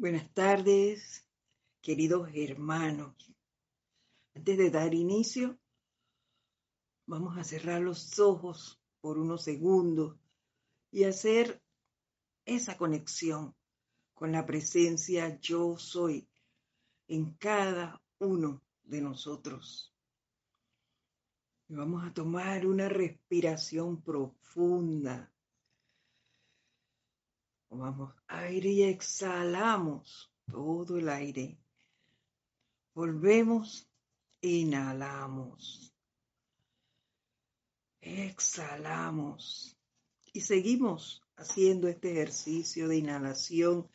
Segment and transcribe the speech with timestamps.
[0.00, 1.28] Buenas tardes,
[1.82, 3.14] queridos hermanos.
[4.34, 5.58] Antes de dar inicio,
[7.04, 10.16] vamos a cerrar los ojos por unos segundos
[10.90, 11.62] y hacer
[12.46, 13.54] esa conexión
[14.14, 16.26] con la presencia yo soy
[17.06, 19.94] en cada uno de nosotros.
[21.68, 25.30] Y vamos a tomar una respiración profunda
[27.70, 31.56] Tomamos aire y exhalamos todo el aire.
[32.92, 33.88] Volvemos,
[34.40, 35.94] inhalamos.
[38.00, 39.78] Exhalamos.
[40.32, 43.88] Y seguimos haciendo este ejercicio de inhalación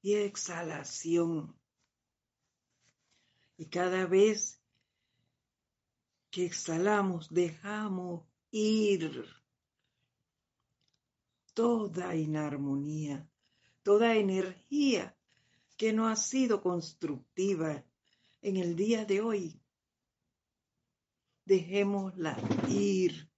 [0.00, 1.54] y exhalación.
[3.58, 4.62] Y cada vez
[6.30, 9.26] que exhalamos, dejamos ir
[11.58, 13.28] toda inarmonía,
[13.82, 15.18] toda energía
[15.76, 17.84] que no ha sido constructiva
[18.42, 19.60] en el día de hoy.
[21.44, 22.36] Dejémosla
[22.68, 23.28] ir.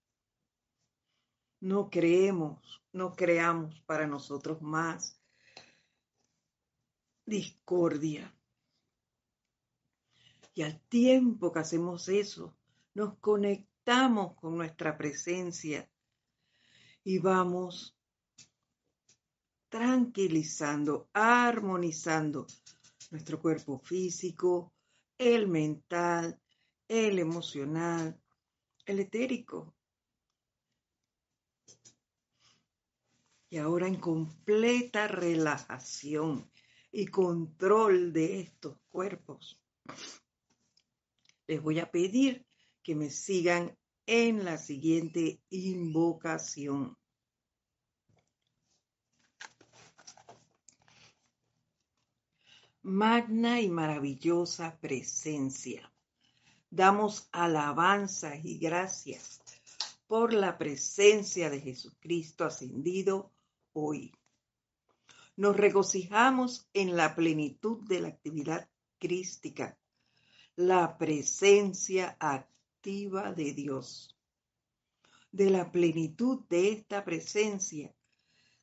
[1.61, 5.19] No creemos, no creamos para nosotros más
[7.25, 8.37] discordia.
[10.53, 12.55] Y al tiempo que hacemos eso,
[12.93, 15.91] nos conectamos con nuestra presencia
[17.03, 17.97] y vamos
[19.71, 22.47] tranquilizando, armonizando
[23.11, 24.75] nuestro cuerpo físico,
[25.17, 26.39] el mental,
[26.89, 28.21] el emocional,
[28.85, 29.75] el etérico.
[33.49, 36.51] Y ahora en completa relajación
[36.93, 39.61] y control de estos cuerpos,
[41.47, 42.47] les voy a pedir
[42.83, 43.77] que me sigan
[44.07, 46.97] en la siguiente invocación.
[52.91, 55.93] Magna y maravillosa presencia.
[56.71, 59.41] Damos alabanzas y gracias
[60.09, 63.31] por la presencia de Jesucristo ascendido
[63.73, 64.13] hoy.
[65.37, 69.79] Nos regocijamos en la plenitud de la actividad crística,
[70.57, 74.19] la presencia activa de Dios.
[75.31, 77.95] De la plenitud de esta presencia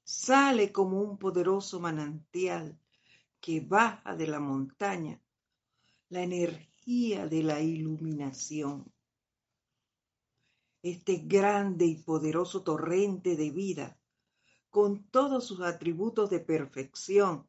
[0.03, 2.77] sale como un poderoso manantial
[3.39, 5.21] que baja de la montaña,
[6.09, 8.91] la energía de la iluminación.
[10.81, 13.99] Este grande y poderoso torrente de vida,
[14.69, 17.47] con todos sus atributos de perfección,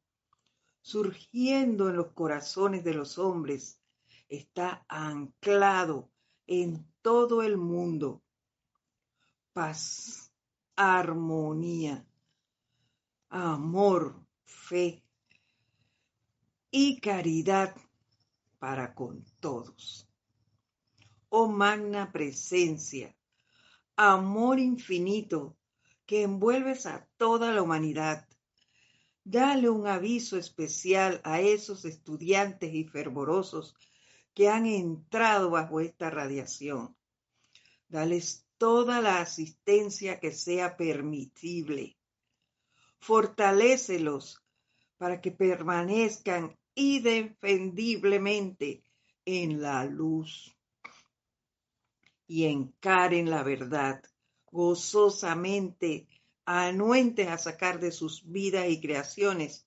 [0.81, 3.81] surgiendo en los corazones de los hombres,
[4.28, 6.10] está anclado
[6.47, 8.22] en todo el mundo.
[9.53, 10.32] Paz,
[10.76, 12.06] armonía,
[13.28, 15.03] amor, fe,
[16.70, 17.74] y caridad
[18.58, 20.06] para con todos.
[21.30, 23.16] Oh magna presencia,
[23.96, 25.56] amor infinito
[26.06, 28.26] que envuelves a toda la humanidad,
[29.24, 33.74] dale un aviso especial a esos estudiantes y fervorosos
[34.34, 36.96] que han entrado bajo esta radiación.
[37.88, 41.96] Dales toda la asistencia que sea permitible.
[42.98, 44.42] Fortalécelos
[44.98, 48.84] para que permanezcan indefendiblemente
[49.24, 50.56] en la luz
[52.28, 54.00] y encaren la verdad
[54.46, 56.06] gozosamente,
[56.44, 59.66] anuentes a sacar de sus vidas y creaciones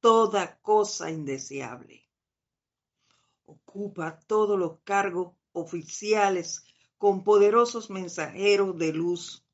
[0.00, 2.08] toda cosa indeseable.
[3.44, 6.64] Ocupa todos los cargos oficiales
[6.96, 9.44] con poderosos mensajeros de luz.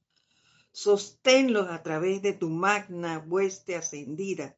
[0.70, 4.56] Sosténlos a través de tu magna hueste ascendida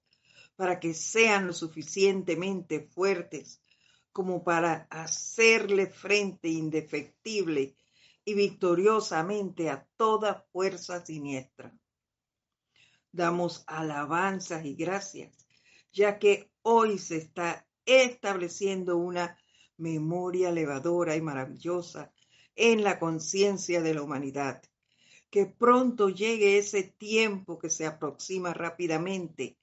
[0.58, 3.62] para que sean lo suficientemente fuertes
[4.10, 7.76] como para hacerle frente indefectible
[8.24, 11.72] y victoriosamente a toda fuerza siniestra.
[13.12, 15.46] Damos alabanzas y gracias,
[15.92, 19.38] ya que hoy se está estableciendo una
[19.76, 22.12] memoria elevadora y maravillosa
[22.56, 24.60] en la conciencia de la humanidad.
[25.30, 29.56] Que pronto llegue ese tiempo que se aproxima rápidamente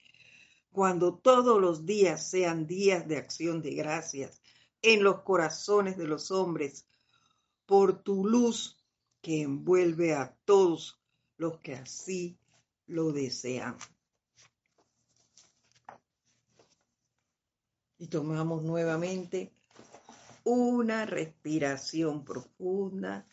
[0.76, 4.42] cuando todos los días sean días de acción de gracias
[4.82, 6.86] en los corazones de los hombres,
[7.66, 8.86] por tu luz
[9.22, 11.02] que envuelve a todos
[11.38, 12.38] los que así
[12.88, 13.78] lo desean.
[17.98, 19.56] Y tomamos nuevamente
[20.44, 23.26] una respiración profunda.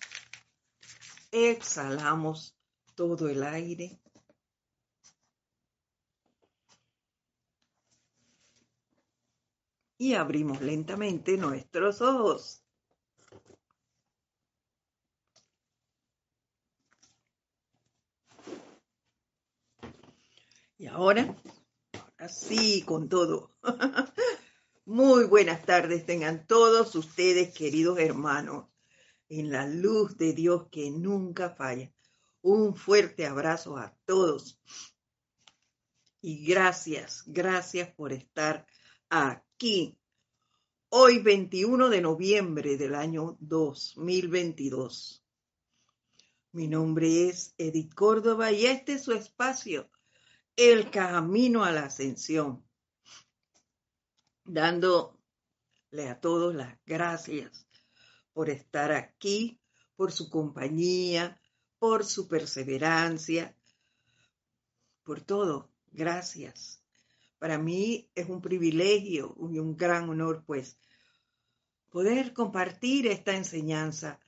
[1.33, 2.56] Exhalamos
[2.95, 4.01] todo el aire
[10.02, 12.64] y abrimos lentamente nuestros ojos.
[20.76, 21.37] Y ahora,
[22.19, 23.52] así con todo.
[24.87, 28.66] Muy buenas tardes tengan todos ustedes, queridos hermanos,
[29.28, 31.93] en la luz de Dios que nunca falla.
[32.40, 34.60] Un fuerte abrazo a todos.
[36.20, 38.66] Y gracias, gracias por estar
[39.08, 39.51] aquí.
[40.88, 45.25] Hoy 21 de noviembre del año 2022.
[46.50, 49.88] Mi nombre es Edith Córdoba y este es su espacio,
[50.56, 52.67] El Camino a la Ascensión.
[54.43, 55.14] Dándole
[56.11, 57.69] a todos las gracias
[58.32, 59.61] por estar aquí,
[59.94, 61.41] por su compañía,
[61.79, 63.56] por su perseverancia,
[65.05, 65.70] por todo.
[65.93, 66.81] Gracias.
[67.43, 70.79] Para mí es un privilegio y un gran honor, pues,
[71.91, 74.21] poder compartir esta enseñanza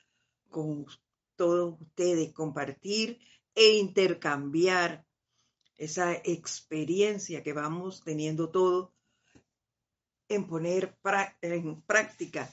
[0.51, 0.85] con
[1.37, 3.21] todos ustedes, compartir
[3.55, 5.07] e intercambiar
[5.77, 8.91] esa experiencia que vamos teniendo todos
[10.29, 10.99] en poner
[11.41, 12.53] en práctica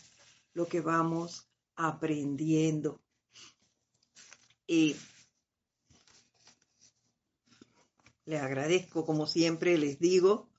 [0.54, 3.02] lo que vamos aprendiendo.
[4.68, 4.96] Y
[8.25, 10.50] le agradezco, como siempre les digo,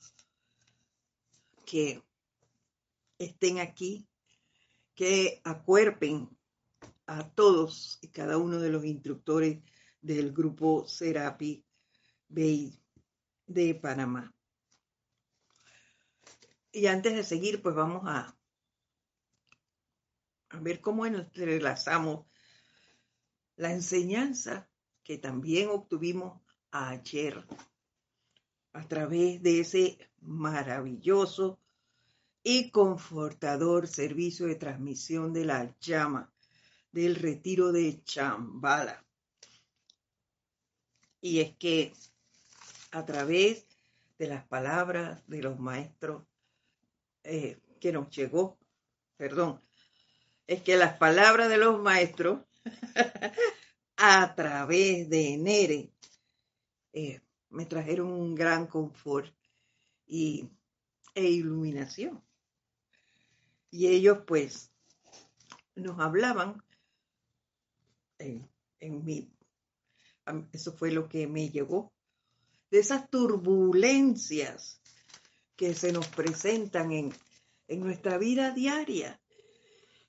[1.72, 2.04] que
[3.16, 4.06] estén aquí,
[4.94, 6.28] que acuerpen
[7.06, 9.62] a todos y cada uno de los instructores
[10.02, 11.64] del grupo Serapi
[12.28, 12.78] Bay
[13.46, 14.34] de Panamá.
[16.72, 18.36] Y antes de seguir, pues vamos a,
[20.50, 22.26] a ver cómo entrelazamos
[23.56, 24.68] la enseñanza
[25.02, 26.38] que también obtuvimos
[26.70, 27.46] ayer
[28.74, 31.61] a través de ese maravilloso
[32.42, 36.32] y confortador servicio de transmisión de la llama
[36.90, 39.04] del retiro de Chambala.
[41.20, 41.92] Y es que
[42.90, 43.66] a través
[44.18, 46.24] de las palabras de los maestros
[47.24, 48.58] eh, que nos llegó,
[49.16, 49.60] perdón,
[50.46, 52.40] es que las palabras de los maestros
[53.96, 55.92] a través de Nere
[56.92, 59.32] eh, me trajeron un gran confort
[60.06, 60.48] y,
[61.14, 62.22] e iluminación.
[63.72, 64.70] Y ellos pues
[65.74, 66.62] nos hablaban
[68.18, 68.48] en,
[68.78, 69.32] en mi,
[70.52, 71.92] eso fue lo que me llegó,
[72.70, 74.80] de esas turbulencias
[75.56, 77.12] que se nos presentan en,
[77.66, 79.20] en nuestra vida diaria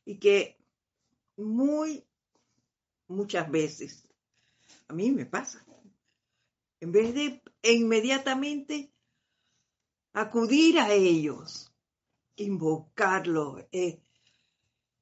[0.06, 0.57] y que
[1.38, 2.06] muy,
[3.07, 4.07] muchas veces,
[4.88, 5.65] a mí me pasa,
[6.80, 8.94] en vez de inmediatamente
[10.12, 11.73] acudir a ellos,
[12.35, 14.01] invocarlos, eh,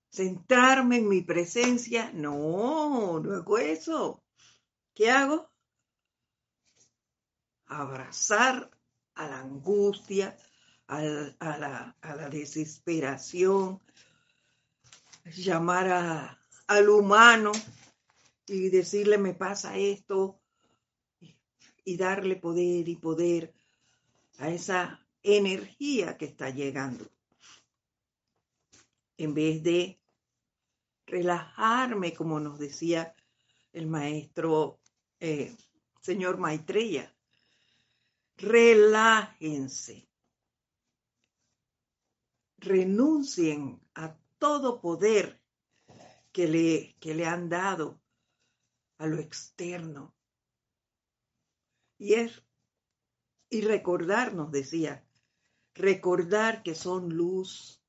[0.09, 2.11] centrarme en mi presencia.
[2.13, 4.23] No, no hago eso.
[4.93, 5.49] ¿Qué hago?
[7.65, 8.69] Abrazar
[9.15, 10.37] a la angustia,
[10.87, 13.79] a, la, desesperación,
[15.23, 16.37] llamar
[16.67, 17.51] al humano
[18.47, 20.41] y decirle me pasa esto
[21.85, 23.53] y darle poder y poder
[24.39, 27.05] a esa energía que está llegando.
[29.23, 30.01] En vez de
[31.05, 33.13] relajarme, como nos decía
[33.71, 34.81] el maestro
[35.19, 35.55] eh,
[36.01, 37.15] señor Maitreya,
[38.37, 40.09] relájense,
[42.57, 45.39] renuncien a todo poder
[46.31, 48.01] que le, que le han dado
[48.97, 50.15] a lo externo.
[51.99, 52.43] Y es
[53.51, 55.05] y recordarnos, decía,
[55.75, 57.80] recordar que son luz.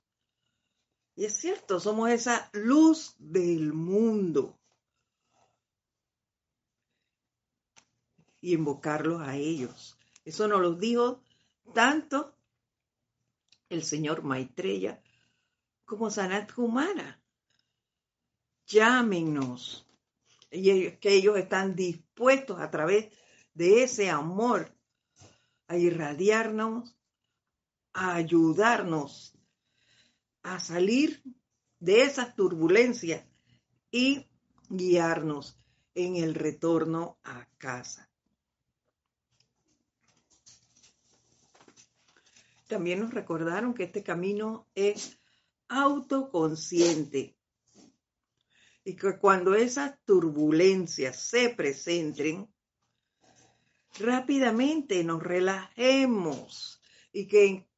[1.15, 4.59] Y es cierto, somos esa luz del mundo.
[8.41, 9.99] Y invocarlos a ellos.
[10.25, 11.23] Eso nos lo dijo
[11.75, 12.35] tanto
[13.69, 15.03] el señor Maitreya
[15.85, 17.23] como Sanat Humana.
[18.67, 19.87] Llámenos.
[20.51, 23.13] Y que ellos están dispuestos a través
[23.55, 24.75] de ese amor
[25.67, 26.95] a irradiarnos,
[27.93, 29.32] a ayudarnos
[30.43, 31.23] a salir
[31.79, 33.25] de esas turbulencias
[33.91, 34.29] y
[34.69, 35.59] guiarnos
[35.95, 38.09] en el retorno a casa.
[42.67, 45.19] También nos recordaron que este camino es
[45.69, 47.37] autoconsciente
[48.85, 52.51] y que cuando esas turbulencias se presenten,
[53.99, 56.81] rápidamente nos relajemos
[57.13, 57.69] y que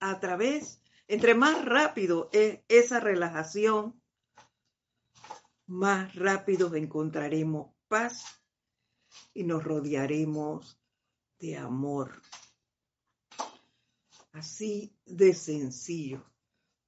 [0.00, 0.81] a través,
[1.12, 4.02] entre más rápido es esa relajación,
[5.66, 8.42] más rápido encontraremos paz
[9.34, 10.80] y nos rodearemos
[11.38, 12.22] de amor.
[14.32, 16.24] Así de sencillo.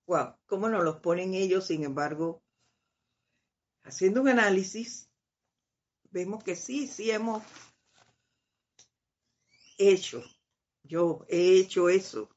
[0.07, 1.66] Wow, ¿cómo nos los ponen ellos?
[1.66, 2.43] Sin embargo,
[3.83, 5.11] haciendo un análisis,
[6.11, 7.43] vemos que sí, sí hemos
[9.76, 10.25] hecho.
[10.83, 12.34] Yo he hecho eso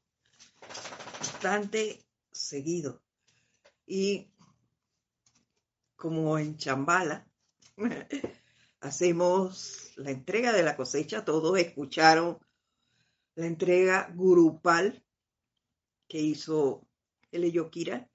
[1.38, 3.00] bastante seguido.
[3.86, 4.28] Y
[5.94, 7.28] como en Chambala,
[8.80, 12.38] hacemos la entrega de la cosecha, todos escucharon
[13.36, 15.04] la entrega grupal
[16.08, 16.84] que hizo
[17.30, 18.10] el Yokira,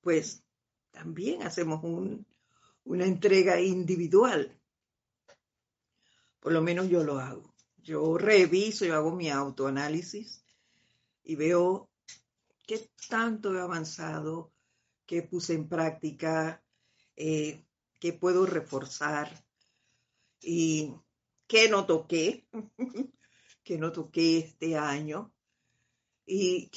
[0.00, 0.42] pues
[0.90, 1.84] también hacemos
[2.82, 4.60] una entrega individual.
[6.40, 7.54] Por lo menos yo lo hago.
[7.76, 10.42] Yo reviso, yo hago mi autoanálisis
[11.22, 11.87] y veo
[12.68, 14.52] qué tanto he avanzado,
[15.06, 16.62] qué puse en práctica,
[17.16, 17.64] eh,
[17.98, 19.42] qué puedo reforzar
[20.38, 20.94] y
[21.46, 22.46] qué no toqué,
[23.64, 25.32] qué no toqué este año
[26.26, 26.70] y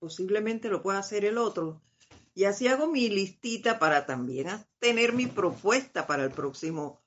[0.00, 1.80] posiblemente lo pueda hacer el otro.
[2.34, 4.48] Y así hago mi listita para también
[4.80, 7.00] tener mi propuesta para el próximo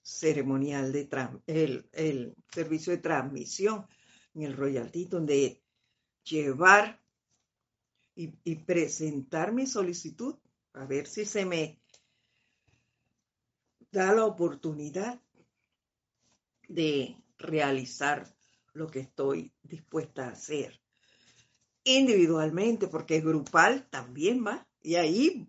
[0.00, 1.08] ceremonial de
[1.48, 3.84] el, el servicio de transmisión
[4.34, 5.60] en el royalty, donde
[6.22, 6.99] llevar
[8.44, 10.36] y, presentar mi solicitud
[10.74, 11.80] a ver si se me
[13.90, 15.20] da la oportunidad
[16.68, 18.32] de realizar
[18.74, 20.80] lo que estoy dispuesta a hacer
[21.82, 25.48] individualmente, porque grupal también va, y ahí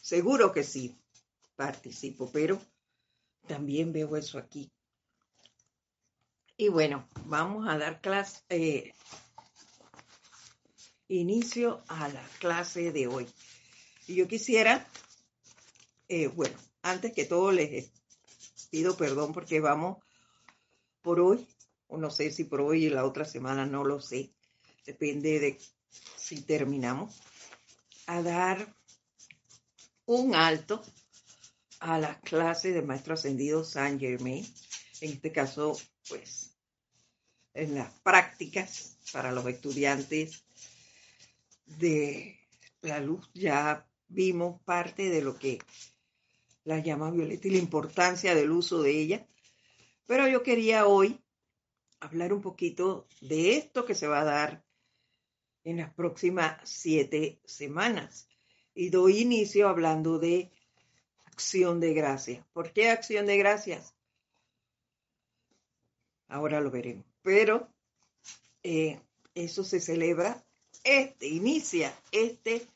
[0.00, 0.98] seguro que sí
[1.56, 2.58] participo, pero
[3.46, 4.72] también veo eso aquí.
[6.56, 8.94] Y bueno, vamos a dar clase, eh,
[11.16, 13.26] inicio a la clase de hoy.
[14.06, 14.86] Y yo quisiera,
[16.08, 17.90] eh, bueno, antes que todo les
[18.70, 20.02] pido perdón porque vamos
[21.02, 21.46] por hoy,
[21.86, 24.30] o no sé si por hoy y la otra semana, no lo sé,
[24.84, 25.58] depende de
[26.16, 27.20] si terminamos,
[28.06, 28.74] a dar
[30.06, 30.82] un alto
[31.80, 34.44] a la clase de maestro ascendido San Germain,
[35.00, 35.78] en este caso,
[36.08, 36.56] pues,
[37.52, 40.44] en las prácticas para los estudiantes
[41.66, 42.38] de
[42.82, 45.58] la luz, ya vimos parte de lo que
[46.64, 49.26] la llama Violeta y la importancia del uso de ella,
[50.06, 51.20] pero yo quería hoy
[52.00, 54.64] hablar un poquito de esto que se va a dar
[55.64, 58.28] en las próximas siete semanas.
[58.74, 60.50] Y doy inicio hablando de
[61.24, 62.44] acción de gracias.
[62.52, 63.94] ¿Por qué acción de gracias?
[66.28, 67.06] Ahora lo veremos.
[67.22, 67.68] Pero
[68.62, 69.00] eh,
[69.34, 70.43] eso se celebra,
[70.84, 72.68] este inicia este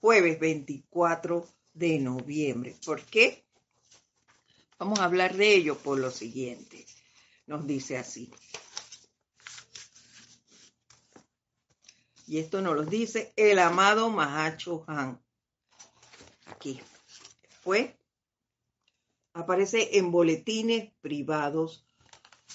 [0.00, 2.74] jueves 24 de noviembre.
[2.84, 3.44] ¿Por qué?
[4.78, 6.86] Vamos a hablar de ello por lo siguiente.
[7.46, 8.32] Nos dice así.
[12.26, 15.20] Y esto nos lo dice el amado Mahacho Han.
[16.46, 16.80] Aquí.
[17.62, 17.96] Fue.
[19.34, 21.84] Aparece en boletines privados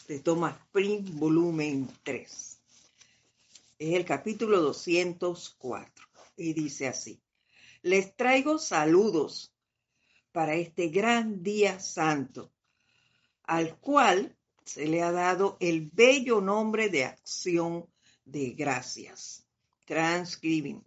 [0.07, 2.54] de Thomas Prince, volumen 3.
[3.85, 6.07] Es el capítulo 204.
[6.37, 7.21] Y dice así.
[7.83, 9.53] Les traigo saludos
[10.31, 12.51] para este gran día santo,
[13.43, 17.87] al cual se le ha dado el bello nombre de acción
[18.25, 19.45] de gracias
[19.85, 20.83] transcribing,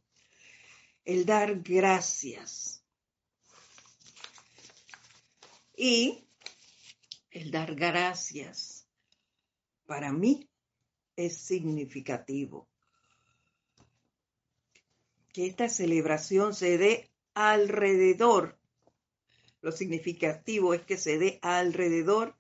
[1.05, 2.83] el dar gracias.
[5.77, 6.27] Y
[7.31, 8.89] el dar gracias
[9.87, 10.51] para mí
[11.15, 12.69] es significativo.
[15.39, 18.59] Que esta celebración se dé alrededor,
[19.61, 22.37] lo significativo es que se dé alrededor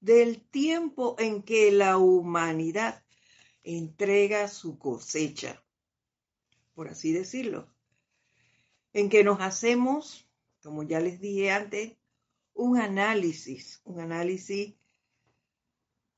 [0.00, 3.04] del tiempo en que la humanidad
[3.62, 5.62] entrega su cosecha
[6.80, 7.68] por así decirlo,
[8.94, 10.26] en que nos hacemos,
[10.62, 11.98] como ya les dije antes,
[12.54, 14.76] un análisis, un análisis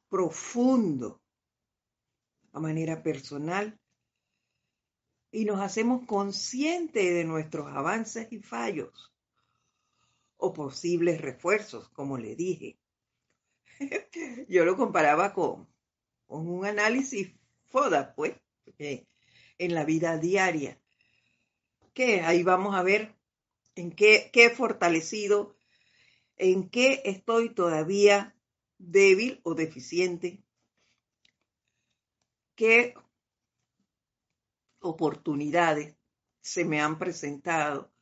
[0.08, 1.20] profundo
[2.52, 3.76] a manera personal
[5.32, 9.12] y nos hacemos conscientes de nuestros avances y fallos
[10.36, 12.78] o posibles refuerzos, como le dije.
[14.48, 15.66] Yo lo comparaba con,
[16.26, 17.32] con un análisis
[17.70, 18.34] FODA, pues,
[18.76, 20.78] en la vida diaria.
[21.94, 23.16] Que ahí vamos a ver
[23.74, 25.56] en qué, qué he fortalecido,
[26.36, 28.36] en qué estoy todavía
[28.76, 30.44] débil o deficiente,
[32.54, 32.94] qué
[34.82, 35.96] oportunidades
[36.40, 37.92] se me han presentado,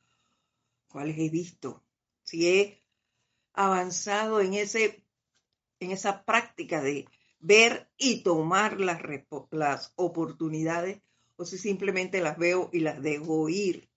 [0.88, 1.84] cuáles he visto,
[2.22, 2.82] si he
[3.52, 5.04] avanzado en, ese,
[5.78, 7.06] en esa práctica de
[7.38, 9.00] ver y tomar las,
[9.50, 11.00] las oportunidades
[11.36, 13.88] o si simplemente las veo y las dejo ir.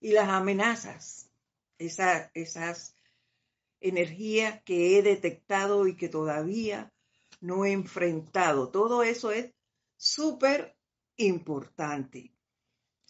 [0.00, 1.30] Y las amenazas,
[1.78, 2.94] esas
[3.80, 6.92] energías que he detectado y que todavía
[7.40, 8.70] no he enfrentado.
[8.70, 9.52] Todo eso es
[9.96, 10.77] súper
[11.18, 12.32] importante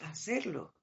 [0.00, 0.74] hacerlo.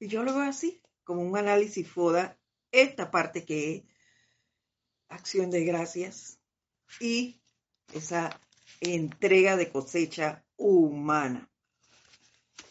[0.00, 2.38] Y yo lo veo así, como un análisis FODA,
[2.72, 3.82] esta parte que es
[5.08, 6.40] acción de gracias
[7.00, 7.40] y
[7.92, 8.40] esa
[8.80, 11.48] entrega de cosecha humana.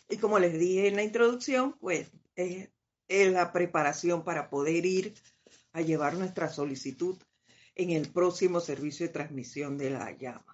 [0.09, 2.69] Y como les dije en la introducción, pues es,
[3.07, 5.13] la preparación para poder ir
[5.71, 7.17] a llevar nuestra solicitud
[7.75, 10.52] en el próximo servicio de transmisión de la llama.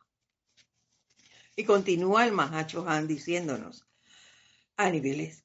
[1.59, 3.85] Y continúa el Mahacho Han diciéndonos,
[4.77, 5.43] a niveles,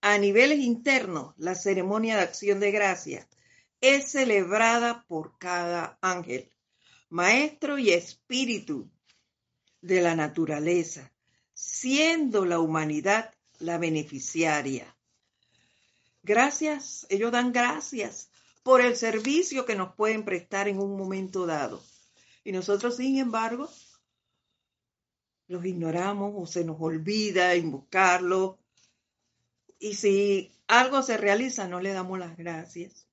[0.00, 3.28] a niveles internos, la ceremonia de acción de gracia
[3.82, 6.50] es celebrada por cada ángel,
[7.10, 8.90] maestro y espíritu
[9.82, 11.12] de la naturaleza,
[11.52, 14.96] siendo la humanidad la beneficiaria.
[16.22, 18.30] Gracias, ellos dan gracias
[18.62, 21.84] por el servicio que nos pueden prestar en un momento dado.
[22.42, 23.68] Y nosotros, sin embargo,
[25.48, 28.58] los ignoramos o se nos olvida invocarlo.
[29.78, 33.06] Y si algo se realiza, no le damos las gracias.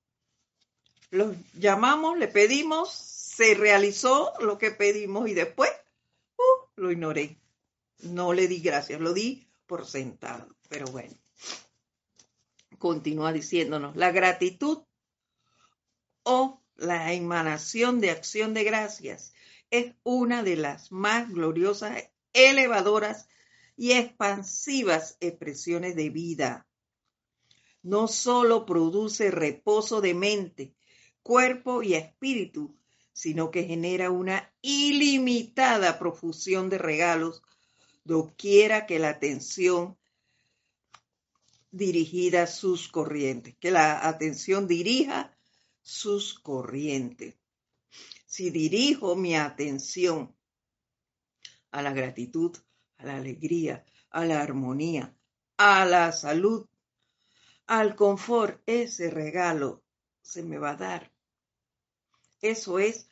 [1.10, 5.70] Los llamamos, le pedimos, se realizó lo que pedimos y después
[6.38, 7.38] uh, lo ignoré.
[8.00, 10.48] No le di gracias, lo di por sentado.
[10.68, 11.14] Pero bueno,
[12.78, 14.82] continúa diciéndonos, la gratitud
[16.22, 19.34] o la emanación de acción de gracias
[19.70, 23.28] es una de las más gloriosas, elevadoras
[23.76, 26.66] y expansivas expresiones de vida.
[27.82, 30.74] No solo produce reposo de mente,
[31.22, 32.76] cuerpo y espíritu,
[33.12, 37.42] sino que genera una ilimitada profusión de regalos
[38.04, 39.98] doquiera que la atención
[41.70, 45.36] dirigida sus corrientes, que la atención dirija
[45.82, 47.36] sus corrientes.
[48.26, 50.34] Si dirijo mi atención
[51.72, 52.56] a la gratitud,
[52.98, 55.14] a la alegría, a la armonía,
[55.56, 56.66] a la salud,
[57.66, 59.82] al confort, ese regalo
[60.20, 61.12] se me va a dar.
[62.40, 63.08] Eso es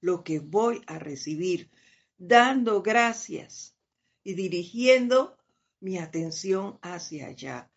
[0.00, 1.70] lo que voy a recibir,
[2.18, 3.76] dando gracias
[4.22, 5.36] y dirigiendo
[5.80, 7.70] mi atención hacia allá.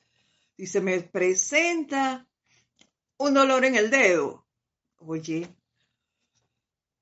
[0.58, 2.28] Si se me presenta
[3.17, 4.45] un dolor en el dedo,
[4.98, 5.56] oye,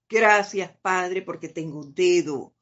[0.08, 2.54] gracias Padre porque tengo dedo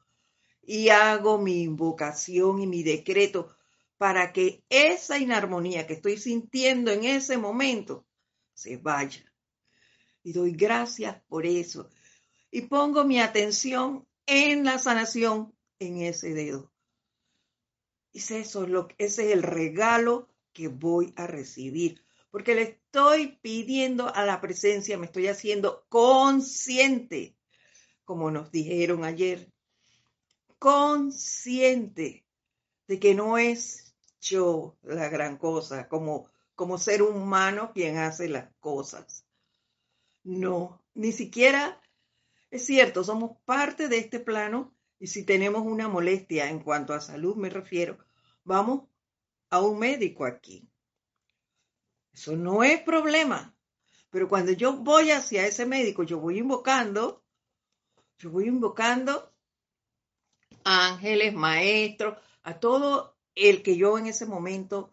[0.61, 3.55] y hago mi invocación y mi decreto
[3.97, 8.05] para que esa inarmonía que estoy sintiendo en ese momento
[8.53, 9.31] se vaya.
[10.23, 11.89] Y doy gracias por eso.
[12.49, 16.71] Y pongo mi atención en la sanación en ese dedo.
[18.13, 22.03] Es eso, lo, ese es el regalo que voy a recibir.
[22.29, 27.35] Porque le estoy pidiendo a la presencia, me estoy haciendo consciente,
[28.03, 29.51] como nos dijeron ayer,
[30.61, 32.23] consciente
[32.87, 38.53] de que no es yo la gran cosa, como, como ser humano quien hace las
[38.59, 39.25] cosas.
[40.23, 41.81] No, ni siquiera
[42.51, 47.01] es cierto, somos parte de este plano y si tenemos una molestia en cuanto a
[47.01, 47.97] salud me refiero,
[48.43, 48.83] vamos
[49.49, 50.69] a un médico aquí.
[52.13, 53.55] Eso no es problema.
[54.11, 57.23] Pero cuando yo voy hacia ese médico, yo voy invocando,
[58.19, 59.30] yo voy invocando
[60.63, 64.91] ángeles, maestros, a todo el que yo en ese momento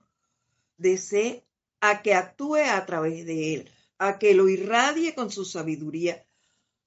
[0.76, 1.44] desee
[1.80, 6.24] a que actúe a través de él, a que lo irradie con su sabiduría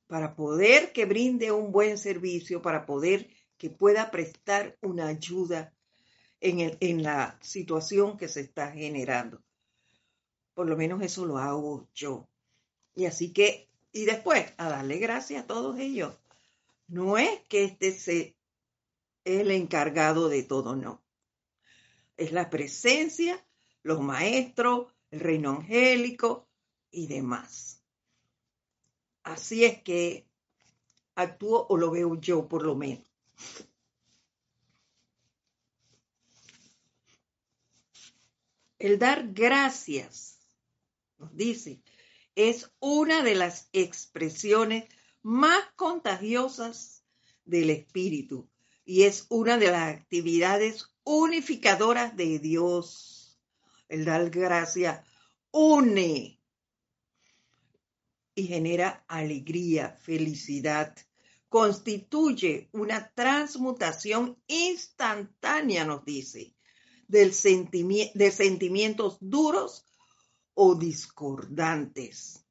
[0.08, 5.74] para poder que brinde un buen servicio, para poder que pueda prestar una ayuda
[6.42, 9.42] en, en la situación que se está generando.
[10.54, 12.28] Por lo menos eso lo hago yo.
[12.96, 16.14] Y así que, y después, a darle gracias a todos ellos.
[16.88, 18.36] No es que este se
[19.24, 21.04] el encargado de todo, no.
[22.18, 23.46] Es la presencia,
[23.84, 26.50] los maestros, el reino angélico
[26.92, 27.84] y demás.
[29.24, 30.28] Así es que
[31.16, 33.08] actúo o lo veo yo por lo menos.
[38.80, 40.40] El dar gracias,
[41.20, 41.84] nos dice,
[42.34, 44.90] es una de las expresiones
[45.22, 47.06] más contagiosas
[47.46, 48.51] del espíritu
[48.86, 53.40] y es una de las actividades unificadoras de Dios.
[53.88, 55.04] El dar gracia
[55.52, 56.40] une
[58.34, 60.96] y genera alegría, felicidad,
[61.50, 66.56] constituye una transmutación instantánea, nos dice,
[67.08, 69.86] del de sentimientos duros
[70.54, 72.46] o discordantes.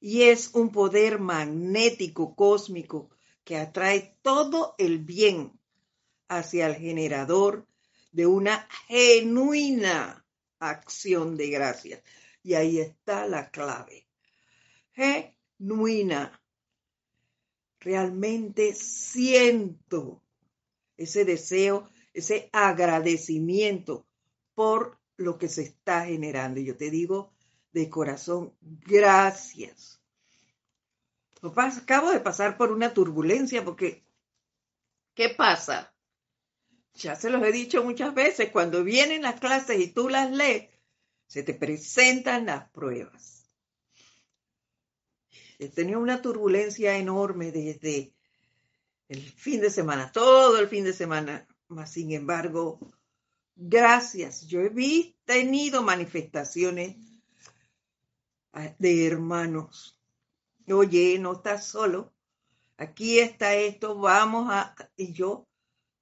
[0.00, 3.10] Y es un poder magnético cósmico
[3.50, 5.58] que atrae todo el bien
[6.28, 7.66] hacia el generador
[8.12, 10.24] de una genuina
[10.60, 12.00] acción de gracias.
[12.44, 14.06] Y ahí está la clave.
[14.92, 16.40] Genuina.
[17.80, 20.22] Realmente siento
[20.96, 24.06] ese deseo, ese agradecimiento
[24.54, 26.60] por lo que se está generando.
[26.60, 27.32] Y yo te digo
[27.72, 29.99] de corazón, gracias.
[31.42, 34.04] Acabo de pasar por una turbulencia porque,
[35.14, 35.94] ¿qué pasa?
[36.94, 40.68] Ya se los he dicho muchas veces, cuando vienen las clases y tú las lees,
[41.26, 43.48] se te presentan las pruebas.
[45.58, 48.12] He tenido una turbulencia enorme desde
[49.08, 52.80] el fin de semana, todo el fin de semana, mas sin embargo,
[53.54, 56.96] gracias, yo he tenido manifestaciones
[58.52, 59.99] ah, de hermanos.
[60.72, 62.12] Oye, no estás solo,
[62.76, 64.74] aquí está esto, vamos a...
[64.96, 65.48] Y yo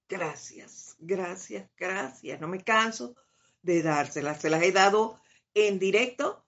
[0.09, 2.41] gracias, gracias, gracias.
[2.41, 3.15] No me canso
[3.63, 4.41] de dárselas.
[4.41, 5.21] Se las he dado
[5.55, 6.45] en directo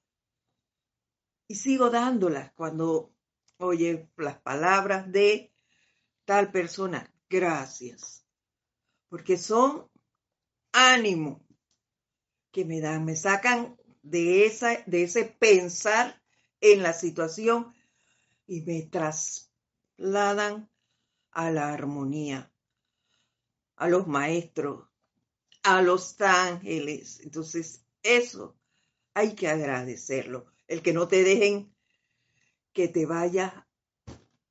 [1.46, 3.12] y sigo dándolas cuando
[3.59, 5.52] oye las palabras de
[6.24, 7.12] tal persona.
[7.28, 8.24] Gracias.
[9.09, 9.90] Porque son
[10.72, 11.44] ánimo
[12.52, 16.22] que me dan, me sacan de, esa, de ese pensar
[16.61, 17.74] en la situación
[18.50, 20.68] y me trasladan
[21.30, 22.52] a la armonía
[23.76, 24.88] a los maestros,
[25.62, 27.20] a los ángeles.
[27.20, 28.58] Entonces, eso
[29.14, 30.46] hay que agradecerlo.
[30.66, 31.72] El que no te dejen
[32.72, 33.68] que te vaya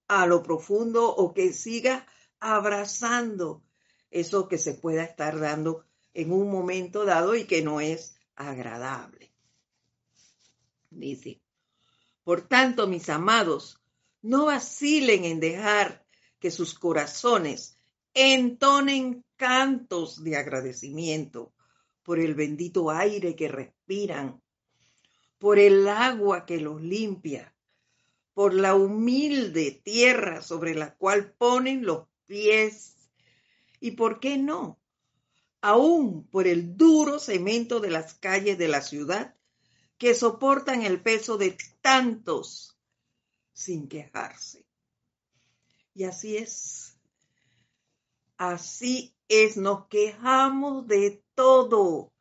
[0.08, 2.08] a lo profundo o que siga
[2.40, 3.66] abrazando
[4.12, 9.34] eso que se pueda estar dando en un momento dado y que no es agradable.
[10.90, 11.42] Dice,
[12.24, 13.79] por tanto, mis amados,
[14.22, 16.06] no vacilen en dejar
[16.40, 17.78] que sus corazones
[18.14, 21.54] entonen cantos de agradecimiento
[22.04, 24.42] por el bendito aire que respiran,
[25.38, 27.54] por el agua que los limpia,
[28.34, 32.96] por la humilde tierra sobre la cual ponen los pies
[33.80, 34.80] y, ¿por qué no?
[35.62, 39.36] Aún por el duro cemento de las calles de la ciudad
[39.98, 42.79] que soportan el peso de tantos
[43.60, 44.66] sin quejarse.
[45.94, 47.00] Y así es
[48.40, 52.14] Así es, nos quejamos de todo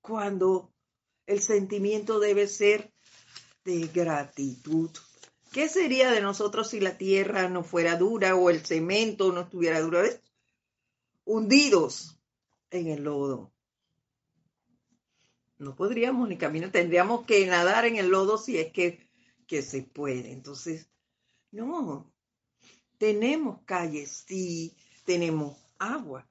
[0.00, 0.72] cuando
[1.26, 2.94] el sentimiento debe ser
[3.62, 4.88] de gratitud.
[5.52, 9.78] ¿Qué sería de nosotros si la tierra no fuera dura o el cemento no estuviera
[9.82, 10.00] duro?
[11.26, 12.18] Hundidos
[12.70, 13.52] en el lodo.
[15.58, 19.05] No podríamos ni caminar, tendríamos que nadar en el lodo si es que,
[19.46, 20.32] que se puede.
[20.32, 20.88] Entonces,
[21.50, 22.12] no,
[22.98, 26.28] tenemos calles, sí, tenemos agua.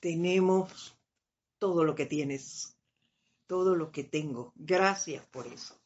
[0.00, 0.96] Tenemos
[1.58, 2.76] todo lo que tienes,
[3.46, 4.52] todo lo que tengo.
[4.56, 5.78] Gracias por eso.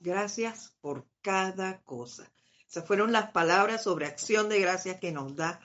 [0.00, 2.30] Gracias por cada cosa.
[2.68, 5.60] Esas fueron las palabras sobre acción de gracias que nos da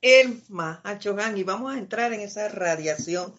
[0.00, 1.38] el Mahachohan.
[1.38, 3.32] Y vamos a entrar en esa radiación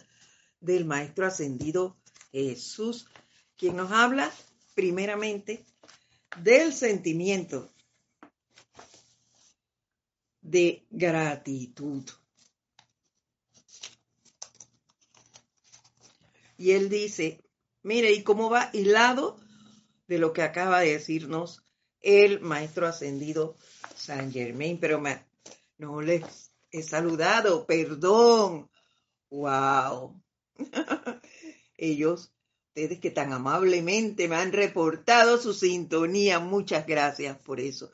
[0.62, 1.98] del Maestro Ascendido
[2.32, 3.08] Jesús,
[3.58, 4.32] quien nos habla
[4.76, 5.66] primeramente
[6.42, 7.70] del sentimiento
[10.42, 12.04] de gratitud.
[16.58, 17.42] Y él dice,
[17.82, 19.40] mire, ¿y cómo va hilado
[20.08, 21.64] de lo que acaba de decirnos
[22.00, 23.58] el maestro ascendido
[23.96, 24.80] San Germain?
[24.80, 25.02] Pero
[25.78, 28.70] no les he saludado, perdón.
[29.30, 30.22] Wow.
[31.78, 32.33] Ellos,
[32.76, 37.92] ustedes que tan amablemente me han reportado su sintonía, muchas gracias por eso.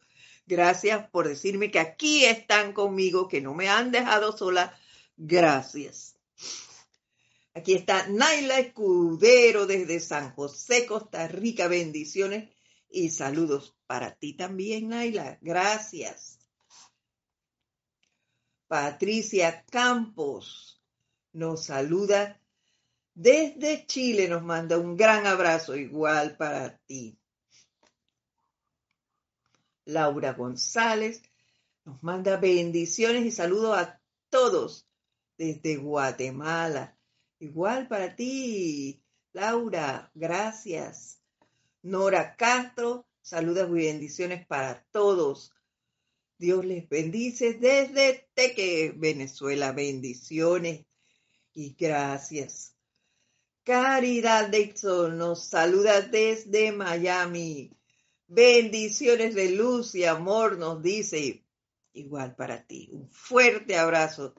[0.47, 4.73] Gracias por decirme que aquí están conmigo, que no me han dejado sola.
[5.17, 6.15] Gracias.
[7.53, 11.67] Aquí está Naila Escudero desde San José, Costa Rica.
[11.67, 12.49] Bendiciones
[12.89, 15.39] y saludos para ti también, Naila.
[15.41, 16.39] Gracias.
[18.69, 20.81] Patricia Campos
[21.33, 22.39] nos saluda
[23.19, 24.29] desde Chile.
[24.29, 27.17] Nos manda un gran abrazo igual para ti.
[29.85, 31.21] Laura González,
[31.83, 34.87] Nos manda bendiciones y saludos a todos
[35.37, 36.95] desde Guatemala.
[37.39, 39.01] Igual para ti,
[39.33, 41.19] Laura, gracias.
[41.81, 45.51] Nora Castro, saludos y bendiciones para todos.
[46.37, 49.71] Dios les bendice desde Teque, Venezuela.
[49.71, 50.85] Bendiciones
[51.53, 52.78] y gracias.
[53.69, 57.71] Caridad Dixon nos saluda desde Miami.
[58.25, 61.45] Bendiciones de luz y amor nos dice.
[61.93, 62.89] Igual para ti.
[62.91, 64.33] Un fuerte abrazo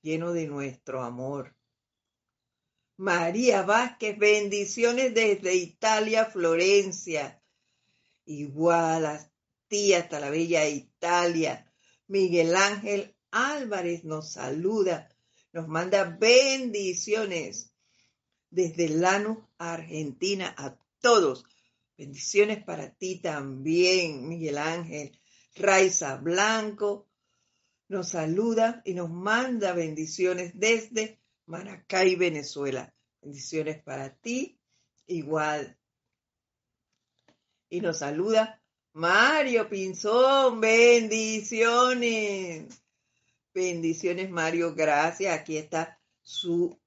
[0.00, 1.54] lleno de nuestro amor.
[2.96, 7.42] María Vázquez, bendiciones desde Italia, Florencia.
[8.24, 9.30] Igual a
[9.68, 11.70] ti hasta la bella Italia.
[12.06, 15.14] Miguel Ángel Álvarez nos saluda,
[15.52, 17.69] nos manda bendiciones
[18.50, 21.44] desde Lanús, Argentina, a todos.
[21.96, 25.18] Bendiciones para ti también, Miguel Ángel.
[25.54, 27.08] Raiza Blanco
[27.88, 32.94] nos saluda y nos manda bendiciones desde Maracay, Venezuela.
[33.20, 34.60] Bendiciones para ti,
[35.06, 35.76] igual.
[37.68, 38.60] Y nos saluda
[38.92, 42.02] Mario Pinzón, bendiciones.
[43.52, 45.38] Bendiciones, Mario, gracias.
[45.38, 46.79] Aquí está su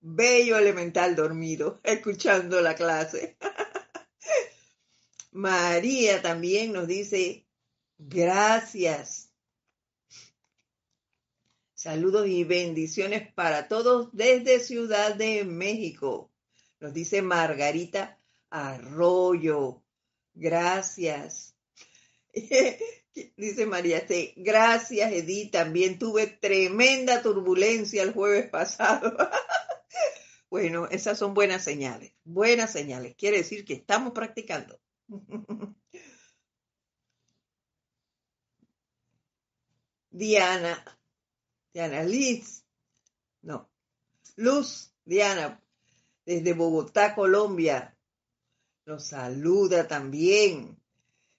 [0.00, 3.36] bello elemental dormido, escuchando la clase.
[5.32, 7.46] María también nos dice,
[7.98, 9.30] gracias.
[11.74, 16.32] Saludos y bendiciones para todos desde Ciudad de México.
[16.80, 18.18] Nos dice Margarita
[18.50, 19.82] Arroyo.
[20.34, 21.54] Gracias.
[23.36, 24.34] dice María C.
[24.36, 25.52] Gracias, Edith.
[25.52, 29.16] También tuve tremenda turbulencia el jueves pasado.
[30.50, 32.12] Bueno, esas son buenas señales.
[32.24, 33.14] Buenas señales.
[33.16, 34.80] Quiere decir que estamos practicando.
[40.10, 40.98] Diana
[41.78, 42.64] Diana Liz,
[43.42, 43.70] no,
[44.36, 45.62] Luz, Diana,
[46.24, 47.96] desde Bogotá, Colombia,
[48.84, 50.76] nos saluda también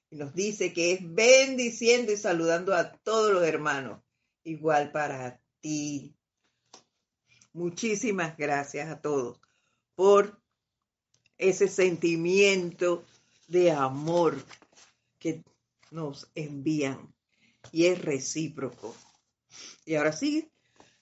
[0.10, 4.02] y nos dice que es bendiciendo y saludando a todos los hermanos.
[4.46, 6.16] Igual para ti.
[7.54, 9.40] Muchísimas gracias a todos
[9.96, 10.40] por
[11.38, 13.06] ese sentimiento
[13.48, 14.38] de amor
[15.18, 15.44] que
[15.92, 17.14] nos envían
[17.72, 18.96] y es recíproco.
[19.86, 20.52] Y ahora sí,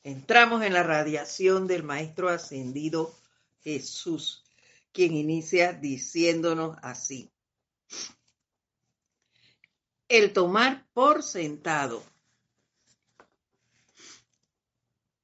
[0.04, 3.14] entramos en la radiación del Maestro Ascendido
[3.62, 4.46] Jesús,
[4.94, 7.32] quien inicia diciéndonos así.
[10.08, 12.02] El tomar por sentado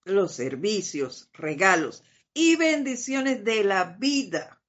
[0.06, 4.62] los servicios, regalos y bendiciones de la vida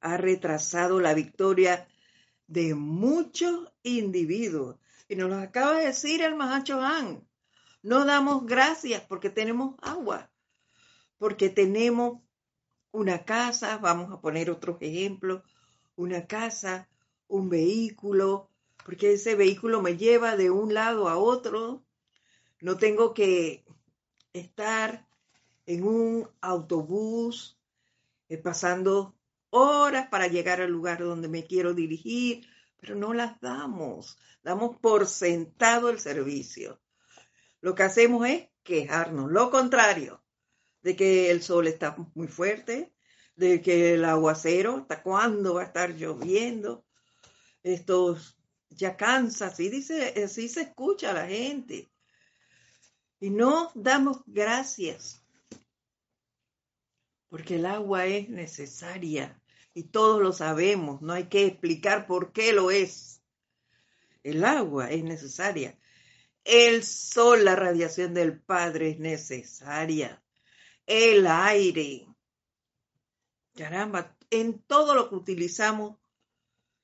[0.00, 1.86] ha retrasado la victoria
[2.46, 4.76] de muchos individuos.
[5.08, 7.26] Y nos lo acaba de decir el Mahacho Han.
[7.82, 10.30] No damos gracias porque tenemos agua,
[11.18, 12.20] porque tenemos
[12.92, 15.42] una casa, vamos a poner otros ejemplos,
[15.96, 16.88] una casa,
[17.28, 18.50] un vehículo,
[18.84, 21.84] porque ese vehículo me lleva de un lado a otro.
[22.60, 23.64] No tengo que
[24.32, 25.06] estar
[25.66, 27.58] en un autobús
[28.28, 29.14] eh, pasando
[29.50, 32.46] horas para llegar al lugar donde me quiero dirigir,
[32.78, 34.18] pero no las damos.
[34.42, 36.80] Damos por sentado el servicio
[37.60, 39.30] lo que hacemos es quejarnos.
[39.30, 40.22] Lo contrario,
[40.82, 42.94] de que el sol está muy fuerte,
[43.36, 46.86] de que el aguacero, hasta cuándo va a estar lloviendo.
[47.62, 48.16] Esto
[48.70, 51.90] ya cansa, así, dice, se escucha la gente.
[53.20, 55.22] Y no damos gracias,
[57.28, 59.40] porque el agua es necesaria
[59.74, 63.22] y todos lo sabemos, no hay que explicar por qué lo es.
[64.22, 65.78] El agua es necesaria.
[66.44, 70.22] El sol, la radiación del Padre es necesaria.
[70.86, 72.06] El aire.
[73.54, 75.98] Caramba, en todo lo que utilizamos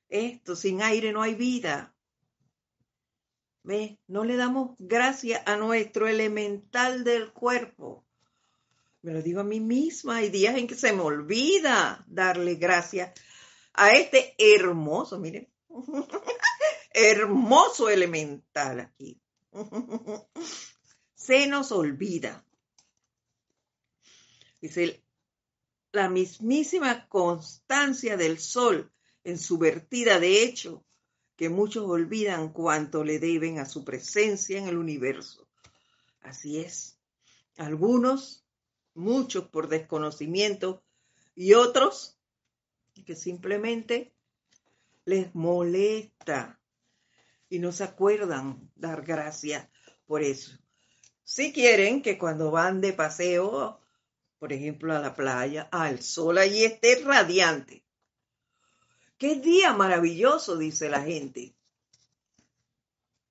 [0.09, 1.95] esto, sin aire no hay vida.
[3.66, 3.98] ¿Ve?
[4.07, 8.07] No le damos gracias a nuestro elemental del cuerpo.
[9.02, 10.18] Me lo digo a mí misma.
[10.18, 13.12] Hay días en que se me olvida darle gracias
[13.72, 15.48] a este hermoso, miren,
[16.92, 19.20] hermoso elemental aquí.
[21.16, 22.46] Se nos olvida.
[24.61, 25.02] Dice,
[25.90, 28.92] la mismísima constancia del sol
[29.24, 30.86] en su vertida de hecho,
[31.37, 35.49] que muchos olvidan cuanto le deben a su presencia en el universo.
[36.22, 36.99] Así es.
[37.57, 38.44] Algunos,
[38.94, 40.83] muchos por desconocimiento
[41.35, 42.18] y otros
[43.05, 44.14] que simplemente
[45.05, 46.59] les molesta
[47.49, 49.68] y no se acuerdan dar gracias
[50.07, 50.59] por eso.
[51.22, 53.81] Si quieren que cuando van de paseo,
[54.38, 57.86] por ejemplo, a la playa, al sol allí esté radiante.
[59.18, 61.55] Qué día maravilloso, dice la gente.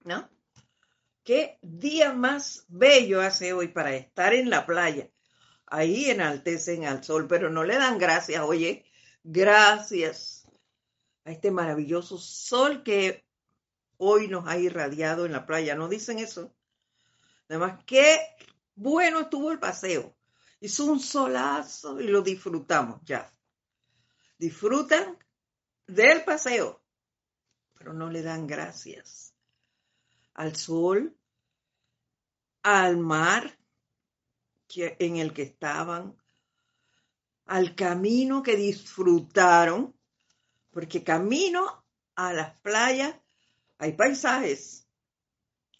[0.04, 0.30] ¿No?
[1.24, 5.10] Qué día más bello hace hoy para estar en la playa.
[5.68, 8.42] Ahí enaltecen al sol, pero no le dan gracias.
[8.44, 8.86] Oye,
[9.24, 10.48] gracias
[11.24, 13.26] a este maravilloso sol que
[13.98, 15.76] hoy nos ha irradiado en la playa.
[15.76, 16.56] ¿No dicen eso?
[17.50, 18.20] Además, qué
[18.76, 20.16] bueno estuvo el paseo.
[20.60, 23.32] Hizo un solazo y lo disfrutamos ya.
[24.38, 25.18] Disfrutan
[25.88, 26.82] del paseo,
[27.78, 29.34] pero no le dan gracias
[30.34, 31.18] al sol,
[32.64, 33.58] al mar
[34.76, 36.18] en el que estaban,
[37.46, 39.96] al camino que disfrutaron,
[40.72, 43.16] porque camino a las playas
[43.78, 44.88] hay paisajes.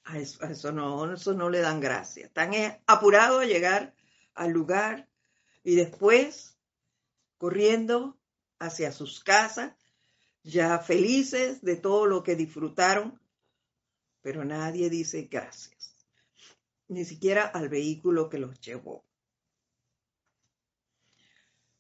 [0.06, 2.28] A eso, no, eso no le dan gracia.
[2.28, 2.52] Están
[2.86, 3.96] apurados a llegar
[4.36, 5.10] al lugar
[5.64, 6.60] y después
[7.40, 8.18] corriendo
[8.60, 9.74] hacia sus casas,
[10.46, 13.20] ya felices de todo lo que disfrutaron,
[14.22, 15.96] pero nadie dice gracias,
[16.88, 19.04] ni siquiera al vehículo que los llevó.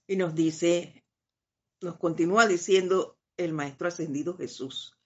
[0.08, 1.04] Y nos dice,
[1.82, 4.98] nos continúa diciendo el Maestro Ascendido Jesús,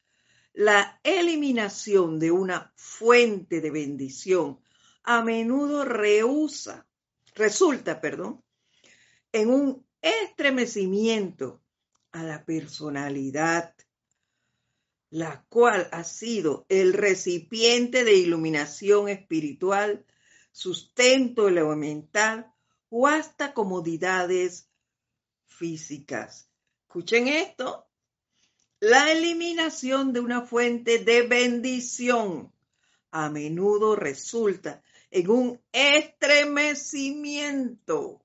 [0.54, 4.62] la eliminación de una fuente de bendición
[5.04, 6.88] a menudo rehúsa,
[7.36, 8.42] resulta, perdón,
[9.34, 11.62] en un estremecimiento
[12.12, 13.76] a la personalidad,
[15.10, 20.06] la cual ha sido el recipiente de iluminación espiritual,
[20.52, 22.54] sustento elemental
[22.90, 24.70] o hasta comodidades
[25.46, 26.50] físicas.
[26.84, 27.88] Escuchen esto,
[28.80, 32.54] la eliminación de una fuente de bendición
[33.12, 38.24] a menudo resulta en un estremecimiento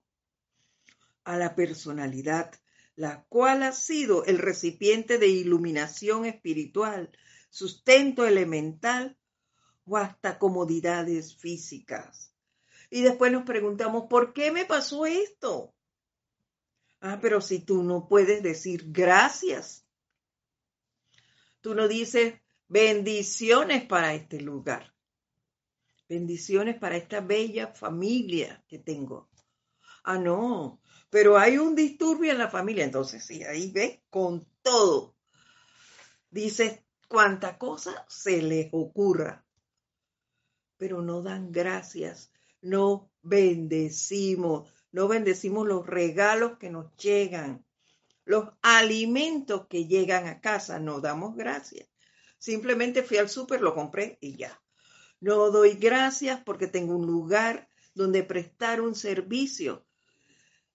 [1.25, 2.55] a la personalidad,
[2.97, 7.11] la cual ha sido el recipiente de iluminación espiritual,
[7.51, 9.17] sustento elemental
[9.87, 12.33] o hasta comodidades físicas.
[12.91, 15.75] Y después nos preguntamos, ¿por qué me pasó esto?
[17.01, 19.85] Ah, pero si tú no puedes decir gracias
[21.65, 22.35] Tú no dices
[22.69, 24.95] bendiciones para este lugar.
[26.07, 29.31] Bendiciones para esta bella familia que tengo.
[30.03, 30.83] Ah, no,
[31.15, 32.83] pero hay un disturbio en la familia.
[32.83, 35.15] Entonces, sí, ahí ves, con todo.
[36.29, 39.47] Dices cuánta cosa se les ocurra.
[40.77, 47.65] Pero no dan gracias, no bendecimos, no bendecimos los regalos que nos llegan
[48.25, 51.89] los alimentos que llegan a casa, no damos gracias.
[52.39, 54.61] Simplemente fui al súper, lo compré y ya.
[55.21, 59.84] No doy gracias porque tengo un lugar donde prestar un servicio.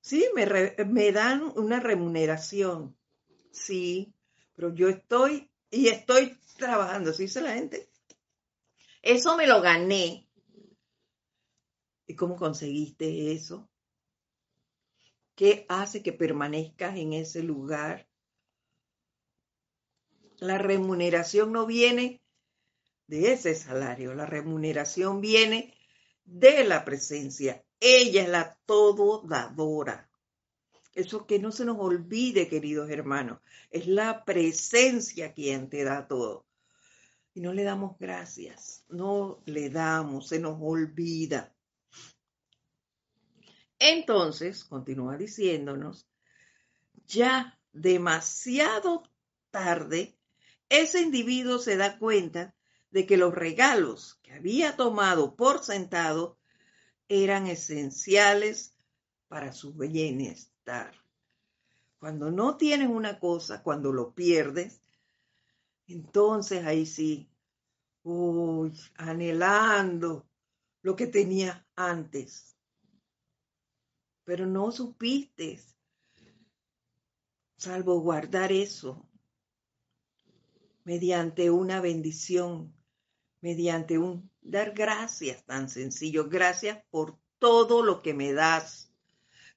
[0.01, 0.45] Sí, me,
[0.85, 2.97] me dan una remuneración.
[3.51, 4.13] Sí,
[4.55, 7.89] pero yo estoy y estoy trabajando, ¿sí dice la gente?
[9.01, 10.27] Eso me lo gané.
[12.07, 13.69] ¿Y cómo conseguiste eso?
[15.35, 18.09] ¿Qué hace que permanezcas en ese lugar?
[20.39, 22.21] La remuneración no viene
[23.07, 25.73] de ese salario, la remuneración viene
[26.25, 27.63] de la presencia.
[27.79, 30.09] Ella es la todo dadora.
[30.93, 33.39] Eso que no se nos olvide, queridos hermanos,
[33.69, 36.45] es la presencia quien te da todo.
[37.33, 41.53] Y no le damos gracias, no le damos, se nos olvida.
[43.77, 46.05] Entonces, continúa diciéndonos,
[47.05, 49.03] ya demasiado
[49.51, 50.17] tarde,
[50.67, 52.55] ese individuo se da cuenta
[52.91, 56.38] de que los regalos que había tomado por sentado
[57.09, 58.73] eran esenciales
[59.27, 60.93] para su bienestar.
[61.99, 64.81] Cuando no tienes una cosa, cuando lo pierdes,
[65.87, 67.29] entonces ahí sí,
[68.03, 70.29] uy, anhelando
[70.81, 72.55] lo que tenía antes
[74.29, 75.59] pero no supiste
[77.57, 79.09] salvaguardar eso
[80.83, 82.71] mediante una bendición,
[83.41, 86.29] mediante un dar gracias tan sencillo.
[86.29, 88.93] Gracias por todo lo que me das.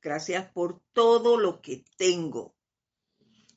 [0.01, 2.55] Gracias por todo lo que tengo.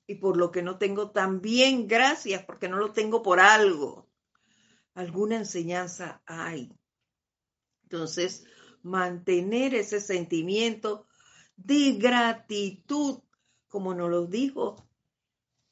[0.08, 4.08] Y por lo que no tengo también, gracias porque no lo tengo por algo.
[4.94, 6.72] Alguna enseñanza hay.
[7.84, 8.46] Entonces,
[8.84, 11.08] mantener ese sentimiento
[11.56, 13.20] de gratitud,
[13.68, 14.88] como nos lo dijo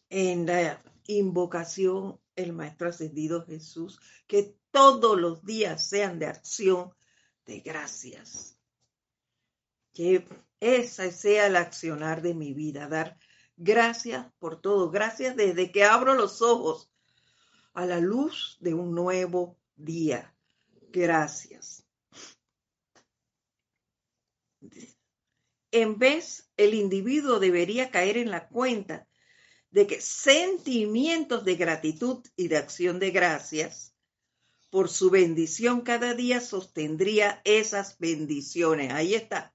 [0.10, 6.94] en la invocación el Maestro Ascendido Jesús, que todos los días sean de acción
[7.46, 8.58] de gracias.
[9.94, 10.26] Que
[10.60, 13.18] esa sea el accionar de mi vida, dar
[13.58, 16.92] gracias por todo, gracias desde que abro los ojos
[17.74, 20.34] a la luz de un nuevo día.
[20.90, 21.86] Gracias.
[25.72, 29.08] En vez, el individuo debería caer en la cuenta
[29.74, 33.96] de que sentimientos de gratitud y de acción de gracias
[34.70, 38.94] por su bendición cada día sostendría esas bendiciones.
[38.94, 39.52] Ahí está.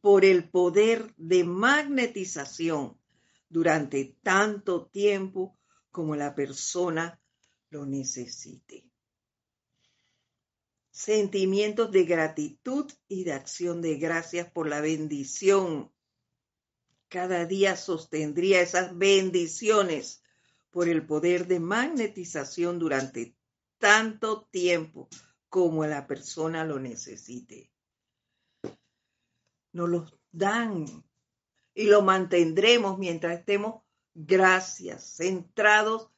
[0.00, 2.98] Por el poder de magnetización
[3.50, 5.58] durante tanto tiempo
[5.90, 7.20] como la persona
[7.68, 8.88] lo necesite.
[10.90, 15.92] Sentimientos de gratitud y de acción de gracias por la bendición
[17.16, 20.22] cada día sostendría esas bendiciones
[20.70, 23.34] por el poder de magnetización durante
[23.78, 25.08] tanto tiempo
[25.48, 27.72] como la persona lo necesite.
[29.72, 30.84] Nos los dan
[31.72, 36.10] y lo mantendremos mientras estemos gracias, centrados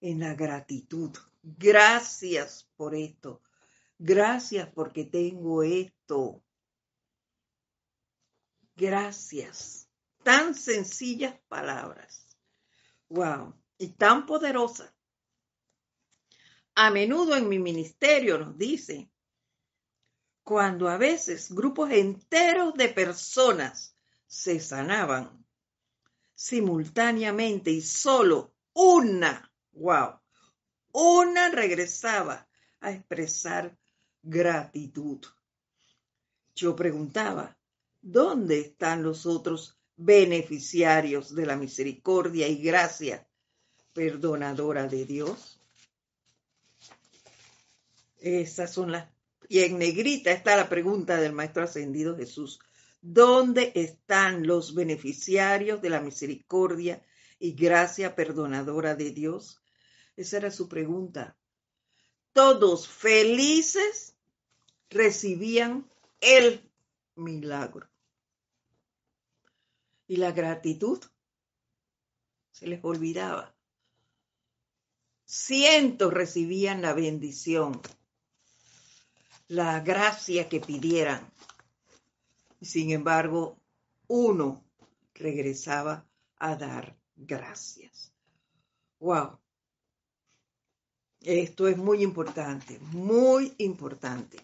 [0.00, 1.10] en la gratitud.
[1.42, 3.42] Gracias por esto.
[3.98, 6.42] Gracias porque tengo esto.
[8.74, 9.81] Gracias
[10.22, 12.36] tan sencillas palabras.
[13.08, 14.92] Wow, y tan poderosas.
[16.74, 19.10] A menudo en mi ministerio nos dice,
[20.42, 23.96] cuando a veces grupos enteros de personas
[24.26, 25.44] se sanaban
[26.34, 30.18] simultáneamente y solo una, wow,
[30.92, 32.48] una regresaba
[32.80, 33.78] a expresar
[34.22, 35.24] gratitud.
[36.54, 37.56] Yo preguntaba,
[38.00, 43.26] ¿dónde están los otros beneficiarios de la misericordia y gracia
[43.92, 45.60] perdonadora de Dios.
[48.18, 49.08] Esas son las...
[49.48, 52.58] Y en negrita está la pregunta del Maestro Ascendido Jesús.
[53.00, 57.02] ¿Dónde están los beneficiarios de la misericordia
[57.38, 59.60] y gracia perdonadora de Dios?
[60.16, 61.36] Esa era su pregunta.
[62.32, 64.14] Todos felices
[64.88, 65.88] recibían
[66.20, 66.70] el
[67.14, 67.91] milagro
[70.12, 71.02] y la gratitud
[72.50, 73.56] se les olvidaba.
[75.24, 77.80] Cientos recibían la bendición,
[79.48, 81.32] la gracia que pidieran.
[82.60, 83.56] Sin embargo,
[84.06, 84.62] uno
[85.14, 86.06] regresaba
[86.36, 88.12] a dar gracias.
[88.98, 89.38] Wow.
[91.22, 94.42] Esto es muy importante, muy importante.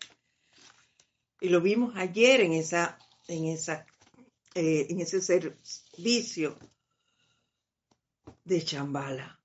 [1.42, 3.84] Y lo vimos ayer en esa, en esa
[4.60, 6.58] eh, en ese servicio
[8.42, 9.40] de Chambala.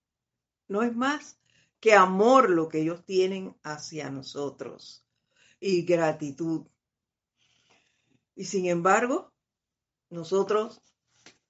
[0.68, 1.38] No es más
[1.80, 5.06] que amor lo que ellos tienen hacia nosotros
[5.60, 6.66] y gratitud.
[8.36, 9.32] Y sin embargo,
[10.10, 10.82] nosotros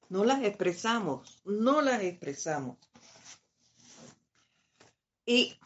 [0.09, 2.77] no las expresamos, no las expresamos.
[5.25, 5.57] Y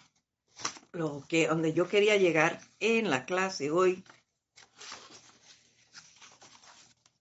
[0.91, 4.03] lo que donde yo quería llegar en la clase hoy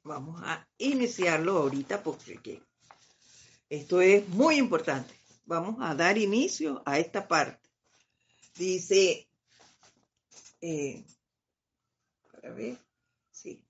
[0.07, 2.63] Vamos a iniciarlo ahorita porque
[3.69, 5.13] esto es muy importante.
[5.47, 7.69] Vamos a dar inicio a esta parte.
[8.55, 9.29] Dice,
[10.61, 11.05] eh,
[12.31, 12.79] para ver,
[13.33, 13.61] sí,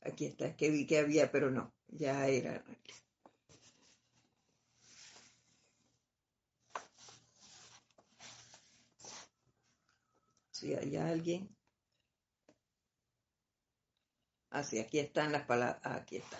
[0.00, 2.64] aquí está, es que vi que había, pero no, ya era.
[10.50, 11.53] Si hay alguien.
[14.54, 15.80] Así, aquí están las palabras.
[15.82, 16.38] Ah, aquí está.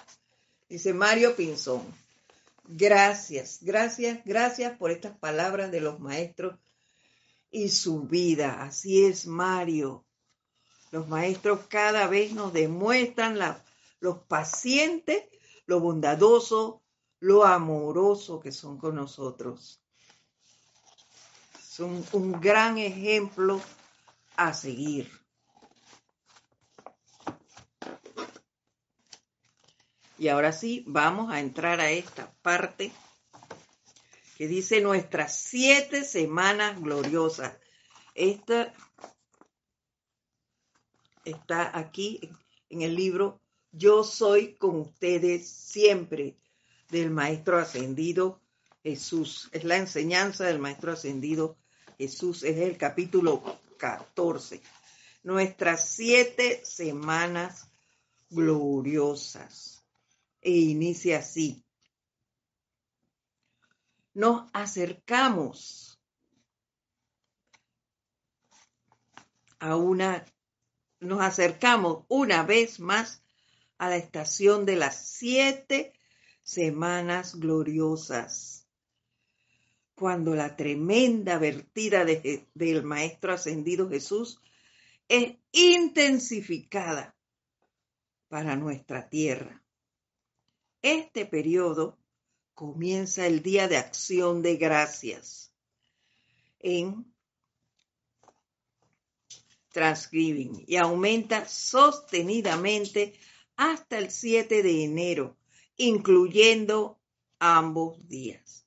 [0.69, 1.83] Dice Mario Pinzón.
[2.63, 6.57] Gracias, gracias, gracias por estas palabras de los maestros
[7.51, 8.63] y su vida.
[8.63, 10.05] Así es, Mario.
[10.93, 13.37] Los maestros cada vez nos demuestran
[13.99, 15.25] los pacientes,
[15.67, 16.83] lo bondadoso,
[17.19, 19.83] lo amoroso que son con nosotros.
[21.61, 23.61] Son un gran ejemplo
[24.37, 25.24] a seguir.
[30.25, 32.91] Y ahora sí, vamos a entrar a esta parte
[34.39, 37.53] que dice nuestras siete semanas gloriosas.
[38.15, 38.73] Esta
[41.27, 42.27] está aquí
[42.71, 46.39] en el libro Yo soy con ustedes siempre
[46.89, 48.41] del Maestro Ascendido
[48.83, 49.51] Jesús.
[49.53, 51.59] Es la enseñanza del Maestro Ascendido
[51.99, 52.45] Jesús.
[52.45, 53.43] Es el capítulo
[53.77, 54.63] 14.
[55.23, 57.69] Nuestras siete semanas
[58.31, 59.74] gloriosas
[60.45, 61.65] e inicia así.
[64.15, 66.01] nos acercamos
[69.59, 70.25] a una,
[71.01, 73.23] nos acercamos una vez más
[73.79, 75.93] a la estación de las siete
[76.43, 78.69] semanas gloriosas,
[79.95, 84.41] cuando la tremenda vertida del Maestro Ascendido Jesús
[85.09, 87.17] es intensificada
[88.29, 89.64] para nuestra tierra.
[90.85, 91.97] Este periodo
[92.53, 95.51] comienza el Día de Acción de Gracias
[96.59, 97.11] en
[99.71, 103.15] Transcribing y aumenta sostenidamente
[103.57, 105.39] hasta el 7 de enero,
[105.79, 107.01] incluyendo
[107.39, 108.67] ambos días.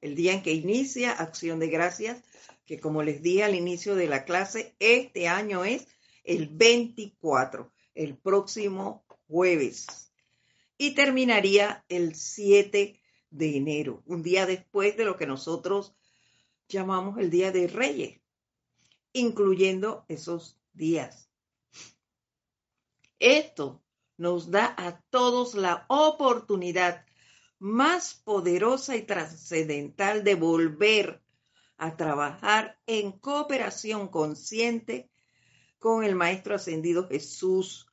[0.00, 2.22] El día en que inicia Acción de Gracias,
[2.64, 5.86] que como les dije al inicio de la clase, este año es
[6.24, 10.11] el 24, el próximo jueves.
[10.82, 15.94] Y terminaría el 7 de enero, un día después de lo que nosotros
[16.66, 18.20] llamamos el Día de Reyes,
[19.12, 21.30] incluyendo esos días.
[23.20, 23.80] Esto
[24.16, 27.06] nos da a todos la oportunidad
[27.60, 31.22] más poderosa y trascendental de volver
[31.76, 35.12] a trabajar en cooperación consciente
[35.78, 37.86] con el Maestro Ascendido Jesús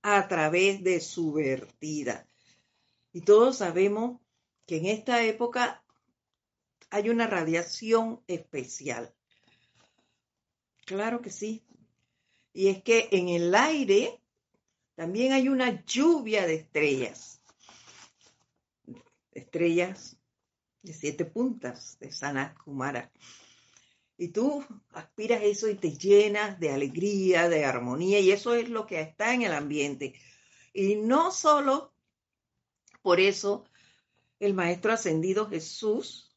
[0.00, 2.28] a través de su vertida.
[3.16, 4.20] Y todos sabemos
[4.66, 5.82] que en esta época
[6.90, 9.14] hay una radiación especial.
[10.84, 11.64] Claro que sí.
[12.52, 14.20] Y es que en el aire
[14.96, 17.40] también hay una lluvia de estrellas.
[19.32, 20.18] Estrellas
[20.82, 23.10] de siete puntas de Sanat Kumara.
[24.18, 28.86] Y tú aspiras eso y te llenas de alegría, de armonía, y eso es lo
[28.86, 30.12] que está en el ambiente.
[30.74, 31.95] Y no solo
[33.06, 33.64] por eso
[34.40, 36.36] el Maestro Ascendido Jesús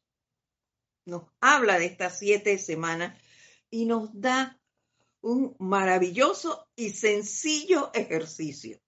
[1.04, 3.20] nos habla de estas siete semanas
[3.72, 4.62] y nos da
[5.20, 8.80] un maravilloso y sencillo ejercicio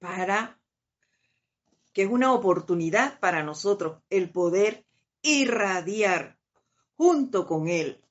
[0.00, 0.60] para
[1.94, 4.84] que es una oportunidad para nosotros el poder
[5.22, 6.38] irradiar
[6.94, 8.04] junto con Él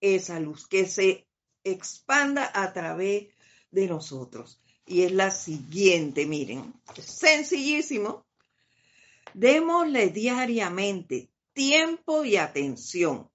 [0.00, 1.28] esa luz que se
[1.62, 3.28] expanda a través
[3.70, 4.60] de nosotros.
[4.88, 8.26] Y es la siguiente, miren, sencillísimo,
[9.34, 13.30] Démosle diariamente tiempo y atención,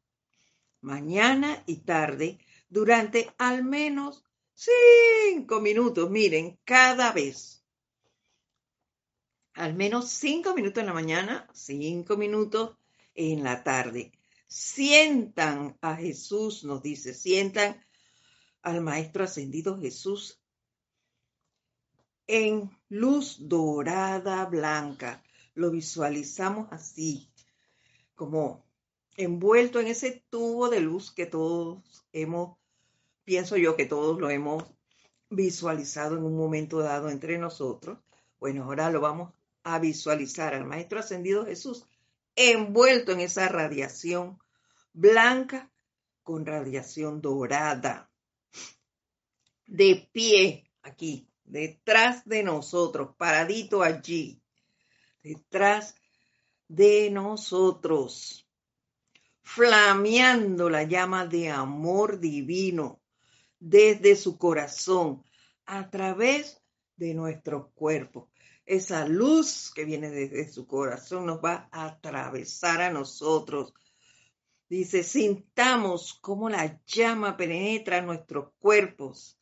[0.82, 2.40] mañana y tarde,
[2.70, 4.24] durante al menos
[4.54, 7.64] cinco minutos, miren, cada vez.
[9.54, 12.76] Al menos cinco minutos en la mañana, cinco minutos
[13.14, 14.12] en la tarde.
[14.48, 17.82] Sientan a Jesús, nos dice, sientan
[18.62, 20.43] al Maestro Ascendido Jesús
[22.28, 25.24] en luz dorada blanca
[25.56, 27.32] lo visualizamos así,
[28.16, 28.66] como
[29.18, 32.58] envuelto en ese tubo de luz que todos hemos,
[33.24, 34.64] pienso yo que todos lo hemos
[35.30, 38.00] visualizado en un momento dado entre nosotros.
[38.40, 41.86] Bueno, ahora lo vamos a visualizar al Maestro Ascendido Jesús
[42.36, 44.40] envuelto en esa radiación
[44.92, 45.72] blanca
[46.24, 48.10] con radiación dorada,
[49.68, 54.42] de pie aquí, detrás de nosotros, paradito allí
[55.22, 55.96] detrás
[56.68, 58.50] de nosotros,
[59.44, 63.04] flameando la llama de amor divino
[63.60, 65.24] desde su corazón
[65.68, 66.60] a través
[66.96, 68.32] de nuestro cuerpo.
[68.66, 73.76] Esa luz que viene desde su corazón nos va a atravesar a nosotros.
[74.68, 79.38] Dice, sintamos cómo la llama penetra nuestros cuerpos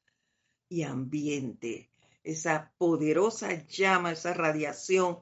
[0.68, 1.91] y ambiente.
[2.24, 5.20] Esa poderosa llama, esa radiación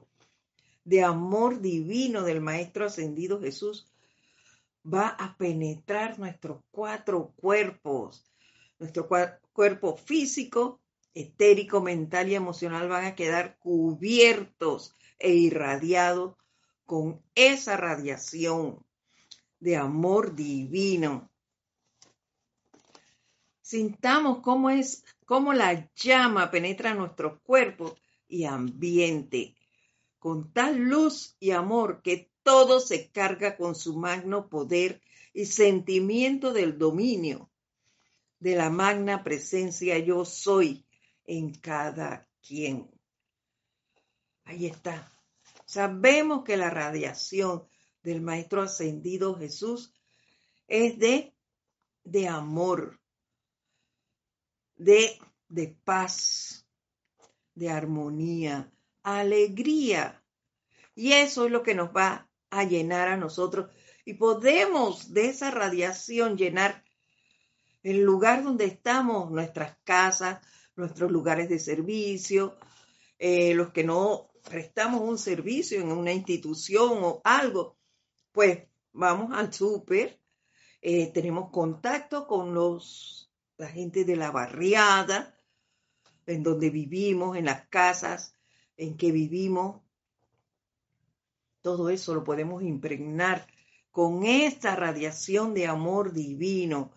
[0.84, 3.90] de amor divino del Maestro Ascendido Jesús
[4.84, 8.24] va a penetrar nuestros cuatro cuerpos.
[8.78, 9.08] Nuestro
[9.52, 10.80] cuerpo físico,
[11.14, 16.36] etérico, mental y emocional van a quedar cubiertos e irradiados
[16.86, 18.84] con esa radiación
[19.58, 21.29] de amor divino.
[23.70, 27.96] Sintamos cómo es, cómo la llama penetra nuestro cuerpo
[28.26, 29.54] y ambiente
[30.18, 35.00] con tal luz y amor que todo se carga con su magno poder
[35.32, 37.48] y sentimiento del dominio
[38.40, 40.84] de la magna presencia yo soy
[41.24, 42.90] en cada quien.
[44.46, 45.12] Ahí está.
[45.64, 47.68] Sabemos que la radiación
[48.02, 49.94] del Maestro Ascendido Jesús
[50.66, 51.32] es de,
[52.02, 52.99] de amor,
[54.80, 55.18] de,
[55.48, 56.66] de paz,
[57.54, 58.72] de armonía,
[59.02, 60.24] alegría.
[60.94, 63.70] Y eso es lo que nos va a llenar a nosotros
[64.06, 66.82] y podemos de esa radiación llenar
[67.82, 70.40] el lugar donde estamos, nuestras casas,
[70.76, 72.56] nuestros lugares de servicio,
[73.18, 77.76] eh, los que no prestamos un servicio en una institución o algo,
[78.32, 80.18] pues vamos al súper,
[80.80, 83.29] eh, tenemos contacto con los,
[83.60, 85.38] la gente de la barriada,
[86.24, 88.34] en donde vivimos, en las casas
[88.78, 89.82] en que vivimos.
[91.60, 93.46] Todo eso lo podemos impregnar
[93.90, 96.92] con esta radiación de amor divino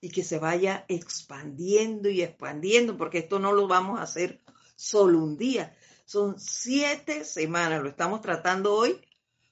[0.00, 4.42] y que se vaya expandiendo y expandiendo, porque esto no lo vamos a hacer
[4.74, 5.76] solo un día.
[6.04, 9.00] Son siete semanas, lo estamos tratando hoy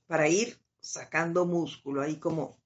[0.08, 2.58] para ir sacando músculo, ahí como,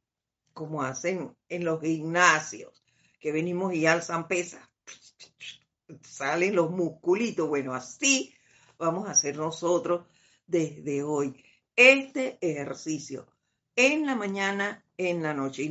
[0.54, 2.79] como hacen en los gimnasios,
[3.20, 4.66] que venimos y alzan pesas,
[6.02, 7.48] salen los musculitos.
[7.48, 8.34] Bueno, así
[8.78, 10.06] vamos a hacer nosotros
[10.46, 11.44] desde hoy
[11.76, 13.26] este ejercicio
[13.76, 15.70] en la mañana, en la noche.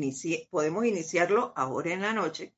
[0.49, 2.53] podemos iniciarlo ahora en la noche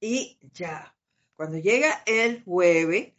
[0.00, 0.94] y ya.
[1.34, 3.12] Cuando llega el jueves,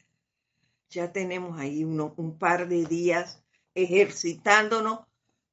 [0.89, 3.43] ya tenemos ahí un par de días
[3.75, 5.01] ejercitándonos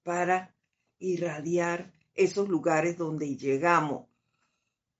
[0.03, 0.55] para
[0.99, 4.07] irradiar esos lugares donde llegamos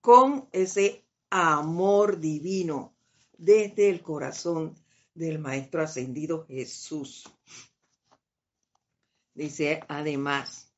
[0.05, 2.95] con ese amor divino
[3.39, 4.75] desde el corazón
[5.15, 7.25] del Maestro Ascendido Jesús.
[9.33, 10.71] Dice además,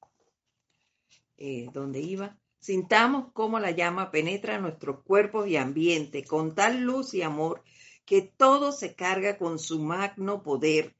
[1.38, 7.12] eh, donde iba, sintamos cómo la llama penetra nuestros cuerpos y ambiente con tal luz
[7.12, 7.64] y amor
[8.04, 10.94] que todo se carga con su magno poder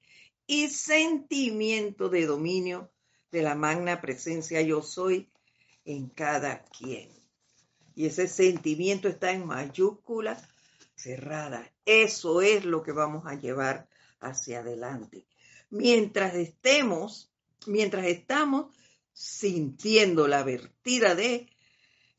[0.49, 2.91] y sentimiento de dominio
[3.31, 5.31] de la magna presencia yo soy
[5.85, 7.15] en cada quien.
[7.97, 10.40] Y ese sentimiento está en mayúscula
[10.94, 11.68] cerrada.
[11.84, 13.88] Eso es lo que vamos a llevar
[14.20, 15.26] hacia adelante.
[15.70, 17.32] Mientras estemos,
[17.66, 18.72] mientras estamos
[19.12, 21.49] sintiendo la vertida de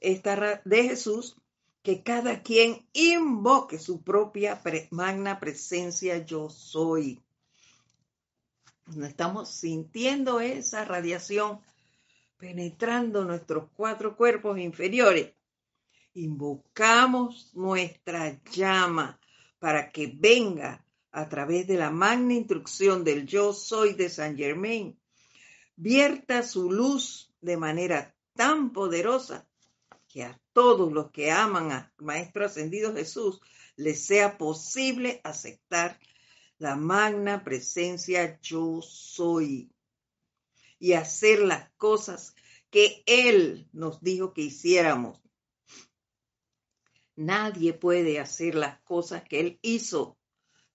[0.02, 1.38] esta de Jesús,
[1.82, 4.62] que cada quien invoque su propia
[4.92, 7.24] magna presencia yo soy
[9.06, 11.60] estamos sintiendo esa radiación
[12.38, 15.34] penetrando nuestros cuatro cuerpos inferiores.
[16.20, 19.20] Invocamos nuestra llama
[19.60, 25.00] para que venga a través de la magna instrucción del yo soy de San Germain,
[25.76, 29.48] vierta su luz de manera tan poderosa
[30.08, 33.40] que a todos los que aman al Maestro Ascendido Jesús
[33.76, 36.00] les sea posible aceptar
[36.58, 39.70] la magna presencia yo soy
[40.80, 42.34] y hacer las cosas
[42.72, 45.22] que Él nos dijo que hiciéramos.
[47.18, 50.18] Nadie puede hacer las cosas que Él hizo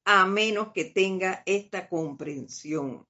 [0.05, 3.07] a menos que tenga esta comprensión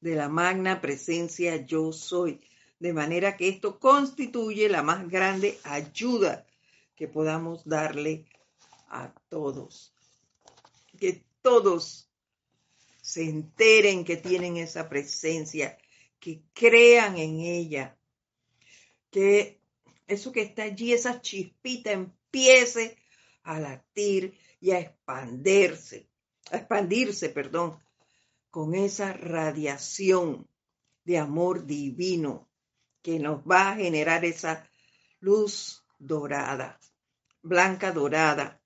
[0.00, 2.40] de la magna presencia yo soy.
[2.78, 6.46] De manera que esto constituye la más grande ayuda
[6.94, 8.24] que podamos darle
[8.88, 9.92] a todos.
[10.98, 12.08] Que todos
[13.00, 15.76] se enteren que tienen esa presencia,
[16.20, 17.96] que crean en ella,
[19.10, 19.61] que
[20.06, 22.96] eso que está allí, esa chispita empiece
[23.42, 26.08] a latir y a expandirse,
[26.50, 27.78] a expandirse, perdón,
[28.50, 30.48] con esa radiación
[31.04, 32.48] de amor divino
[33.02, 34.68] que nos va a generar esa
[35.20, 36.78] luz dorada,
[37.42, 38.60] blanca dorada,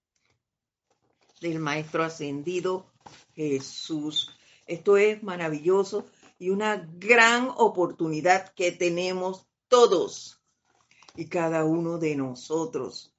[1.40, 2.90] del Maestro Ascendido
[3.34, 4.34] Jesús.
[4.66, 6.06] Esto es maravilloso
[6.38, 10.35] y una gran oportunidad que tenemos todos
[11.16, 13.12] y cada uno de nosotros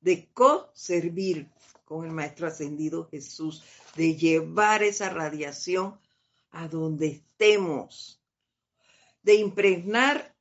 [0.00, 1.48] de co-servir
[1.84, 3.62] con el Maestro Ascendido Jesús,
[3.96, 5.98] de llevar esa radiación
[6.50, 8.20] a donde estemos,
[9.22, 10.34] de impregnar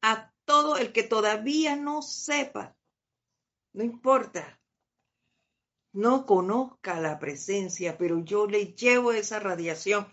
[0.00, 2.74] a todo el que todavía no sepa,
[3.72, 4.60] no importa,
[5.92, 10.06] no conozca la presencia, pero yo le llevo esa radiación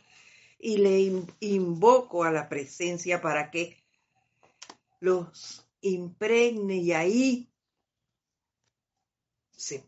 [0.59, 3.81] y le invoco a la presencia para que
[4.99, 7.49] los impregne y ahí
[9.51, 9.83] se,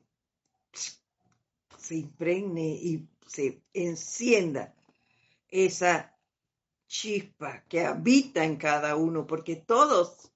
[1.78, 4.74] se impregne y se encienda
[5.48, 6.18] esa
[6.88, 10.32] chispa que habita en cada uno, porque todos,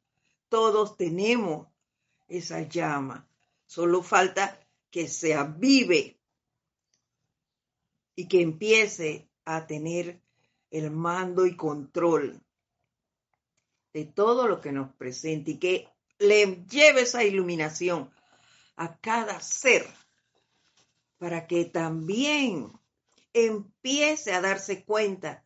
[0.48, 1.68] todos tenemos
[2.28, 3.28] esa llama.
[3.66, 6.18] Solo falta que se avive
[8.16, 10.22] y que empiece a tener
[10.72, 12.45] el mando y control
[13.96, 15.88] de todo lo que nos presenta y que
[16.20, 18.12] le lleve esa iluminación
[18.76, 19.88] a cada ser
[21.18, 22.74] para que también
[23.32, 25.46] empiece a darse cuenta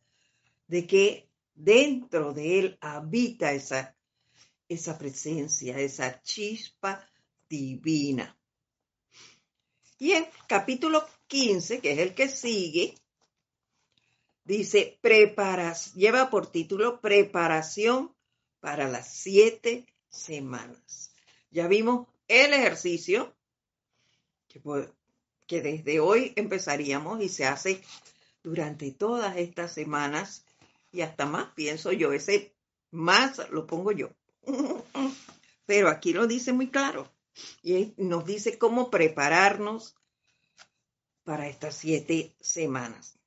[0.65, 3.95] de que dentro de él habita esa,
[4.67, 7.07] esa presencia, esa chispa
[7.47, 8.35] divina.
[9.99, 12.95] Y en capítulo 15, que es el que sigue,
[14.43, 18.15] dice, preparas, lleva por título preparación
[18.59, 21.11] para las siete semanas.
[21.51, 23.35] Ya vimos el ejercicio
[24.47, 27.83] que, desde hoy empezaríamos y se hace
[28.43, 30.45] durante todas estas semanas
[30.91, 32.55] y hasta más, pienso yo, ese
[32.91, 34.09] más lo pongo yo.
[35.65, 37.11] Pero aquí lo dice muy claro
[37.61, 39.95] y nos dice cómo prepararnos
[41.23, 43.19] para estas siete semanas.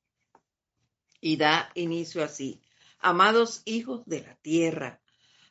[1.20, 2.60] Y da inicio así.
[2.98, 5.01] Amados hijos de la tierra,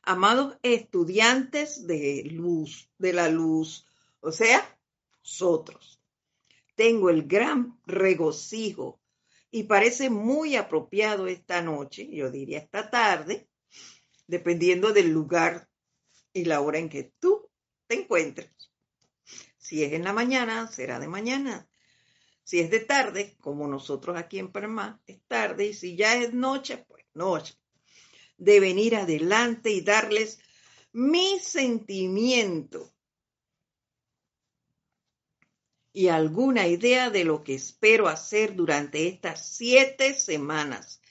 [0.04, 3.86] amados estudiantes de luz, de la luz,
[4.20, 4.78] o sea,
[5.20, 6.00] nosotros.
[6.76, 9.00] Tengo el gran regocijo
[9.52, 13.48] y parece muy apropiado esta noche, yo diría esta tarde,
[14.28, 15.70] dependiendo del lugar
[16.34, 17.50] y la hora en que tú
[17.88, 18.50] te encuentres.
[19.58, 21.68] Si es en la mañana, será de mañana.
[22.44, 25.68] Si es de tarde, como nosotros aquí en Panamá, es tarde.
[25.68, 27.61] Y si ya es noche, pues noche.
[28.42, 30.40] De venir adelante y darles
[30.92, 32.92] mi sentimiento
[35.94, 41.02] y alguna idea de lo que espero hacer durante estas siete semanas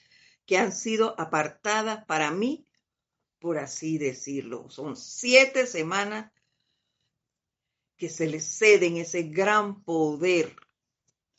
[0.45, 2.65] que han sido apartadas para mí,
[3.39, 4.69] por así decirlo.
[4.69, 6.31] Son siete semanas
[7.95, 10.55] que se le ceden ese gran poder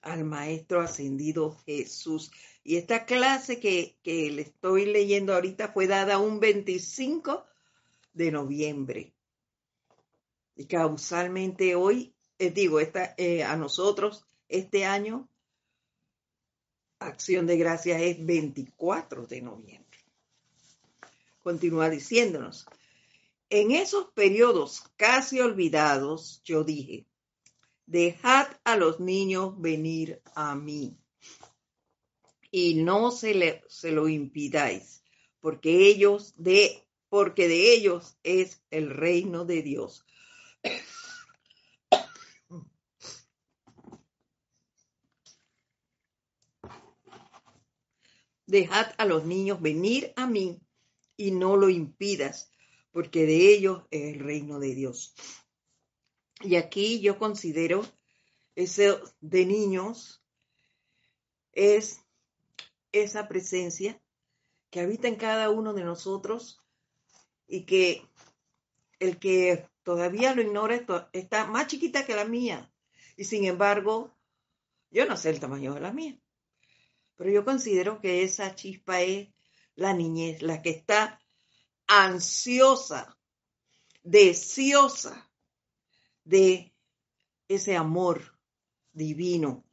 [0.01, 2.31] al Maestro Ascendido Jesús.
[2.65, 7.45] Y esta clase que, que le estoy leyendo ahorita fue dada un 25
[8.13, 9.13] de noviembre.
[10.55, 15.29] Y causalmente hoy eh, digo, esta, eh, a nosotros este año,
[16.99, 20.01] Acción de Gracias es 24 de noviembre.
[21.41, 22.67] Continúa diciéndonos,
[23.49, 27.07] en esos periodos casi olvidados, yo dije,
[27.87, 30.99] dejad a los niños venir a mí
[32.53, 35.03] y no se, le, se lo impidáis,
[35.41, 40.07] porque ellos de porque de ellos es el reino de Dios.
[48.47, 50.63] Dejad a los niños venir a mí
[51.19, 52.51] y no lo impidas,
[52.93, 55.15] porque de ellos es el reino de Dios.
[56.41, 57.85] Y aquí yo considero
[58.55, 60.23] ese de niños
[61.53, 62.02] es
[62.93, 64.01] esa presencia
[64.71, 66.61] que habita en cada uno de nosotros
[67.47, 68.09] y que
[68.99, 72.73] el que todavía lo ignora está más chiquita que la mía.
[73.17, 74.15] Y sin embargo,
[74.91, 76.19] yo no sé el tamaño de la mía.
[77.17, 79.29] Pero yo considero que esa chispa es
[79.75, 81.21] la niñez, la que está
[81.87, 83.19] ansiosa,
[84.03, 85.31] deseosa
[86.25, 86.75] de
[87.49, 88.39] ese amor
[88.93, 89.65] divino,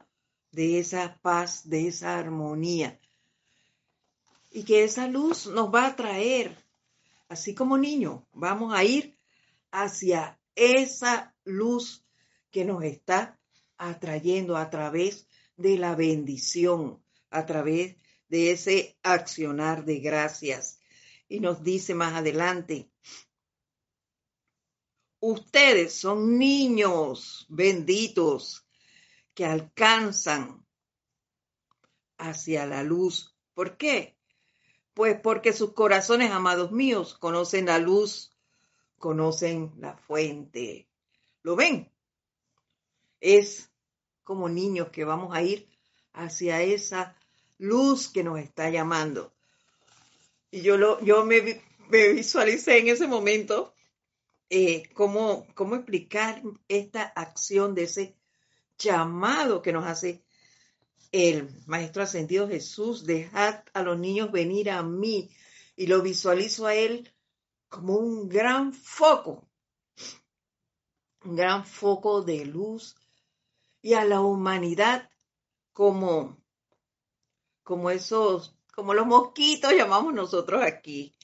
[0.50, 2.99] de esa paz, de esa armonía.
[4.50, 6.56] Y que esa luz nos va a traer,
[7.28, 9.16] así como niño, vamos a ir
[9.70, 12.04] hacia esa luz
[12.50, 13.38] que nos está
[13.78, 17.96] atrayendo a través de la bendición, a través
[18.28, 20.80] de ese accionar de gracias.
[21.28, 22.90] Y nos dice más adelante,
[25.20, 28.66] ustedes son niños benditos
[29.34, 30.66] que alcanzan
[32.18, 33.34] hacia la luz.
[33.54, 34.18] ¿Por qué?
[34.94, 38.32] Pues porque sus corazones, amados míos, conocen la luz,
[38.98, 40.88] conocen la fuente.
[41.42, 41.90] ¿Lo ven?
[43.20, 43.70] Es
[44.24, 45.68] como niños que vamos a ir
[46.12, 47.16] hacia esa
[47.58, 49.32] luz que nos está llamando.
[50.50, 53.74] Y yo, lo, yo me, visualicé en ese momento
[54.48, 58.16] eh, cómo, cómo explicar esta acción de ese
[58.78, 60.24] llamado que nos hace
[61.12, 65.30] el Maestro Ascendido Jesús, dejad a los niños venir a mí.
[65.76, 67.12] Y lo visualizo a él
[67.68, 69.48] como un gran foco,
[71.24, 72.96] un gran foco de luz
[73.80, 75.08] y a la humanidad
[75.72, 76.40] como
[77.70, 81.14] como esos, como los mosquitos llamamos nosotros aquí.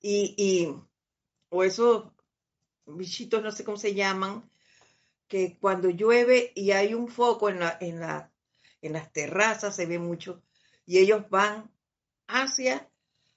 [0.00, 0.74] Y, y,
[1.50, 2.10] o esos
[2.86, 4.50] bichitos, no sé cómo se llaman,
[5.26, 8.32] que cuando llueve y hay un foco en, la, en, la,
[8.82, 10.42] en las terrazas, se ve mucho,
[10.86, 11.70] y ellos van
[12.26, 12.88] hacia,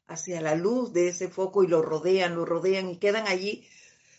[0.07, 3.67] hacia la luz de ese foco y lo rodean, lo rodean y quedan allí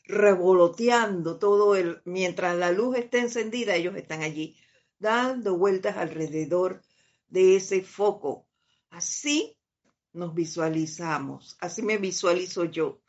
[0.04, 4.56] revoloteando todo el, mientras la luz está encendida, ellos están allí
[4.98, 6.82] dando vueltas alrededor
[7.28, 8.46] de ese foco.
[8.90, 9.56] Así
[10.12, 13.00] nos visualizamos, así me visualizo yo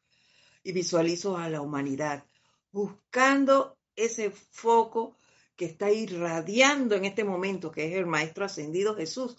[0.64, 2.24] y visualizo a la humanidad,
[2.72, 5.18] buscando ese foco
[5.56, 9.38] que está irradiando en este momento, que es el Maestro Ascendido Jesús,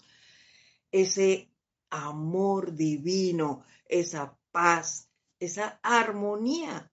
[0.91, 1.49] ese
[1.89, 5.09] amor divino, esa paz,
[5.39, 6.91] esa armonía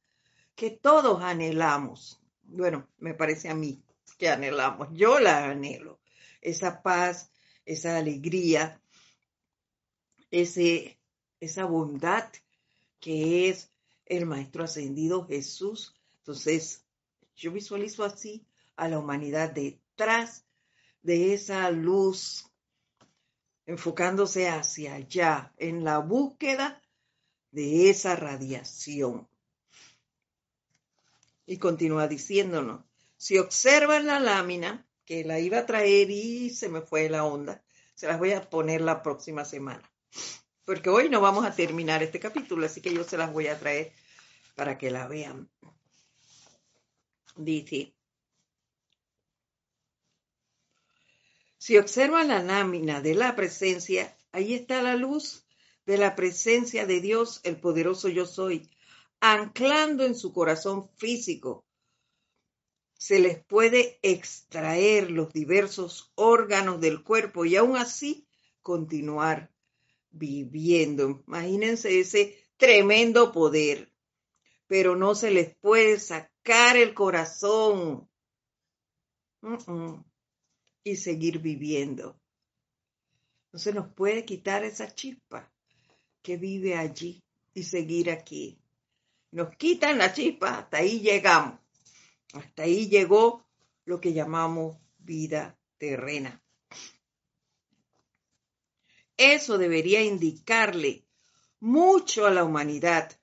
[0.55, 2.21] que todos anhelamos.
[2.43, 3.83] Bueno, me parece a mí
[4.19, 6.01] que anhelamos, yo la anhelo,
[6.41, 7.31] esa paz,
[7.65, 8.81] esa alegría,
[10.31, 10.99] ese,
[11.41, 12.29] esa bondad
[13.01, 13.73] que es
[14.07, 15.95] el Maestro Ascendido Jesús.
[16.19, 16.85] Entonces,
[17.37, 18.47] yo visualizo así
[18.77, 20.45] a la humanidad detrás
[21.03, 22.51] de esa luz,
[23.67, 26.83] enfocándose hacia allá, en la búsqueda
[27.51, 29.29] de esa radiación.
[31.47, 32.85] Y continúa diciéndonos,
[33.17, 37.63] si observan la lámina, que la iba a traer y se me fue la onda,
[37.95, 39.83] se las voy a poner la próxima semana.
[40.65, 43.59] Porque hoy no vamos a terminar este capítulo, así que yo se las voy a
[43.59, 43.93] traer
[44.55, 45.51] para que la vean.
[47.37, 47.95] Dice,
[51.63, 55.47] si observan la lámina de la presencia, ahí está la luz
[55.87, 58.69] de la presencia de Dios, el poderoso yo soy,
[59.21, 61.65] anclando en su corazón físico.
[62.99, 68.27] Se les puede extraer los diversos órganos del cuerpo y aún así
[68.61, 69.53] continuar
[70.11, 71.23] viviendo.
[71.29, 73.93] Imagínense ese tremendo poder,
[74.67, 78.09] pero no se les puede sacar el corazón
[80.85, 82.19] y seguir viviendo.
[83.53, 85.53] No se nos puede quitar esa chispa
[86.23, 87.23] que vive allí
[87.55, 88.59] y seguir aquí.
[89.31, 91.61] Nos quitan la chispa, hasta ahí llegamos.
[92.33, 93.47] Hasta ahí llegó
[93.85, 96.43] lo que llamamos vida terrena.
[99.17, 101.05] Eso debería indicarle
[101.61, 103.19] mucho a la humanidad.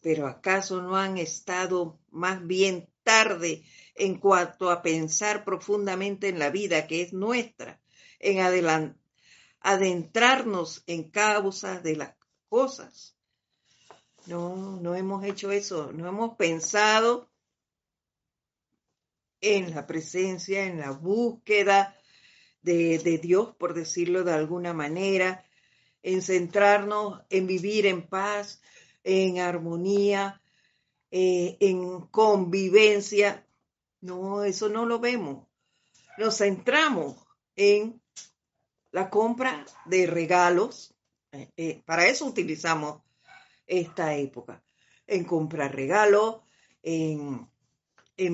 [0.00, 3.64] Pero ¿acaso no han estado más bien tarde
[4.00, 7.80] en cuanto a pensar profundamente en la vida que es nuestra,
[8.18, 8.94] en
[9.60, 12.14] adentrarnos en causas de las
[12.48, 13.16] cosas?
[14.26, 17.30] No, no hemos hecho eso, no hemos pensado
[19.40, 21.96] en la presencia, en la búsqueda
[22.62, 25.44] de, Dios, por decirlo de alguna manera,
[26.02, 28.62] en centrarnos en vivir en paz,
[29.04, 30.40] en armonía,
[31.10, 33.46] eh, en convivencia.
[34.00, 35.46] No, eso no lo vemos.
[36.18, 37.16] Nos centramos
[37.56, 38.00] en
[38.92, 40.94] la compra de regalos.
[41.32, 43.02] Eh, eh, para eso utilizamos
[43.66, 44.62] esta época.
[45.06, 46.40] En comprar regalos,
[46.82, 47.48] en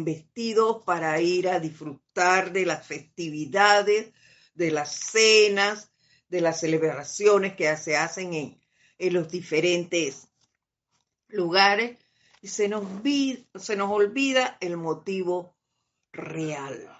[0.04, 4.12] vestidos para ir a disfrutar de las festividades,
[4.54, 5.90] de las cenas,
[6.28, 8.60] de las celebraciones que se hacen en,
[9.12, 10.28] los diferentes
[11.28, 11.98] lugares
[12.40, 12.84] y se nos,
[13.54, 15.55] se nos olvida el motivo
[16.16, 16.90] real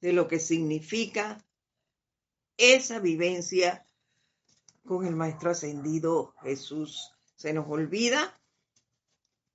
[0.00, 1.44] de lo que significa
[2.56, 3.86] esa vivencia
[4.84, 7.12] con el Maestro Ascendido Jesús.
[7.36, 8.34] Se nos olvida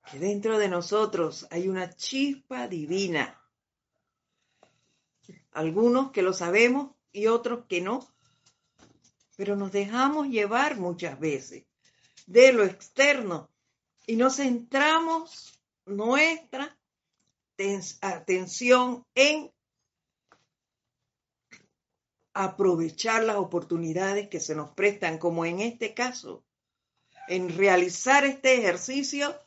[0.09, 3.41] que dentro de nosotros hay una chispa divina.
[5.51, 8.07] Algunos que lo sabemos y otros que no,
[9.35, 11.65] pero nos dejamos llevar muchas veces
[12.25, 13.49] de lo externo
[14.07, 16.77] y nos centramos nuestra
[18.01, 19.51] atención en
[22.33, 26.43] aprovechar las oportunidades que se nos prestan, como en este caso,
[27.27, 29.37] en realizar este ejercicio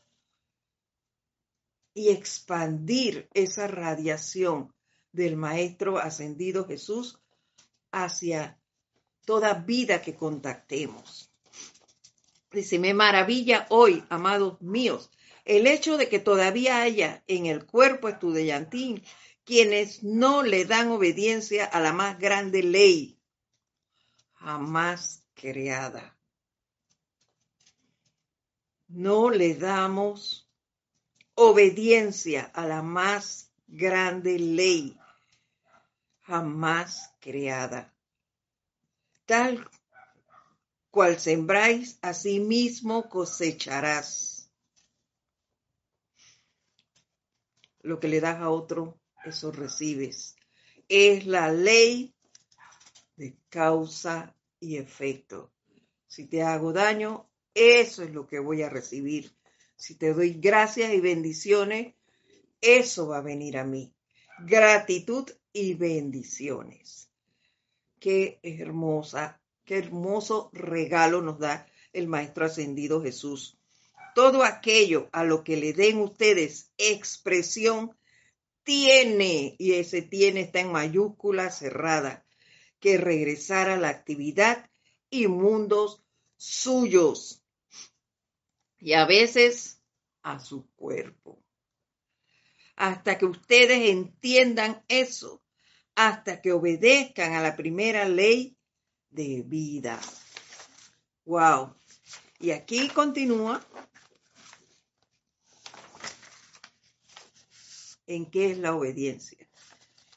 [1.95, 4.73] y expandir esa radiación
[5.13, 7.19] del Maestro ascendido Jesús
[7.91, 8.61] hacia
[9.25, 11.33] toda vida que contactemos.
[12.53, 15.11] Dice, me maravilla hoy, amados míos,
[15.47, 19.05] el hecho de que todavía haya en el cuerpo estudiantil
[19.45, 23.17] quienes no le dan obediencia a la más grande ley
[24.33, 26.17] jamás creada.
[28.89, 30.51] No le damos
[31.35, 34.99] obediencia a la más grande ley
[36.23, 37.95] jamás creada.
[39.27, 39.69] Tal
[40.91, 44.36] cual sembráis, así mismo cosecharás.
[47.87, 50.37] Lo que le das a otro, eso recibes.
[50.89, 52.15] Es la ley
[53.17, 55.53] de causa y efecto.
[56.07, 59.37] Si te hago daño, eso es lo que voy a recibir
[59.77, 61.95] si te doy gracias y bendiciones,
[62.61, 63.95] eso va a venir a mí.
[64.47, 67.11] Gratitud y bendiciones.
[67.99, 73.56] Qué hermosa Qué hermoso regalo nos da el Maestro Ascendido Jesús.
[74.17, 77.95] Todo aquello a lo que le den ustedes expresión
[78.63, 82.25] tiene, y ese tiene está en mayúscula cerrada,
[82.81, 84.71] que regresar a la actividad
[85.11, 86.03] y mundos
[86.39, 87.43] suyos.
[88.79, 89.83] Y a veces
[90.23, 91.39] a su cuerpo.
[92.75, 95.43] Hasta que ustedes entiendan eso,
[95.95, 98.57] hasta que obedezcan a la primera ley
[99.11, 100.01] de vida.
[101.27, 101.75] Wow.
[102.41, 103.63] Y aquí continúa
[108.07, 109.39] en qué es la obediencia,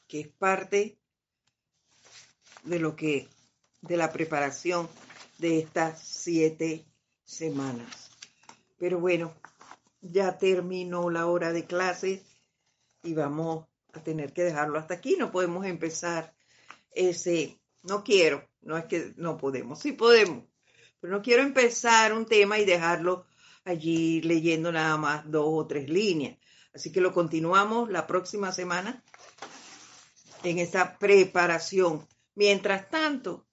[0.06, 0.98] que es parte
[2.64, 3.28] de lo que,
[3.80, 4.88] de la preparación
[5.38, 6.86] de estas siete
[7.24, 8.10] semanas.
[8.78, 9.34] Pero bueno,
[10.00, 12.22] ya terminó la hora de clase
[13.02, 15.16] y vamos a tener que dejarlo hasta aquí.
[15.16, 16.34] No podemos empezar
[16.92, 20.44] ese, no quiero, no es que no podemos, sí podemos,
[21.00, 23.26] pero no quiero empezar un tema y dejarlo
[23.64, 26.38] allí leyendo nada más dos o tres líneas.
[26.72, 29.02] Así que lo continuamos la próxima semana
[30.42, 32.06] en esta preparación.
[32.34, 33.46] Mientras tanto,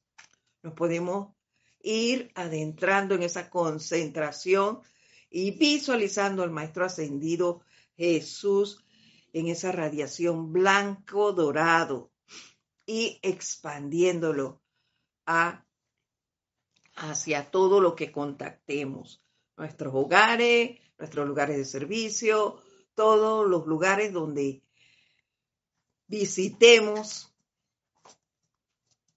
[0.62, 1.36] nos podemos
[1.82, 4.82] ir adentrando en esa concentración
[5.30, 7.62] y visualizando al Maestro Ascendido
[7.96, 8.84] Jesús
[9.34, 12.12] en esa radiación blanco dorado
[12.86, 14.62] y expandiéndolo
[16.96, 19.22] hacia todo lo que contactemos,
[19.58, 22.62] nuestros hogares, nuestros lugares de servicio,
[22.98, 24.64] todos los lugares donde
[26.08, 27.32] visitemos,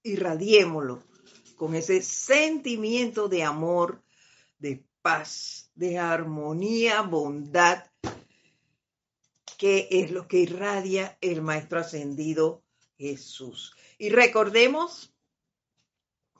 [0.03, 1.03] irradiémoslo
[1.55, 4.03] con ese sentimiento de amor,
[4.59, 7.83] de paz, de armonía, bondad,
[9.57, 12.63] que es lo que irradia el Maestro Ascendido
[12.99, 13.75] Jesús.
[13.97, 15.11] Y recordemos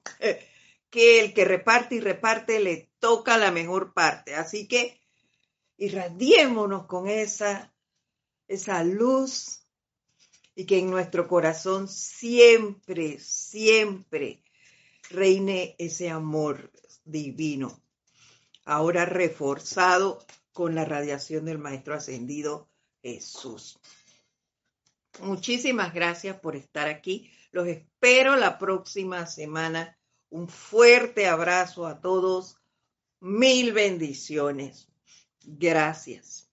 [0.92, 4.36] que el que reparte y reparte le toca la mejor parte.
[4.36, 5.01] Así que
[5.82, 7.74] irradiémonos con esa,
[8.48, 9.64] esa luz
[10.54, 14.44] y que en nuestro corazón siempre, siempre
[15.10, 16.72] reine ese amor
[17.04, 17.82] divino,
[18.64, 20.24] ahora reforzado
[20.54, 22.70] con la radiación del Maestro Ascendido
[23.02, 23.80] Jesús.
[25.20, 27.32] Muchísimas gracias por estar aquí.
[27.52, 29.98] Los espero la próxima semana.
[30.30, 32.58] Un fuerte abrazo a todos.
[33.20, 34.91] Mil bendiciones.
[35.46, 36.51] Gracias.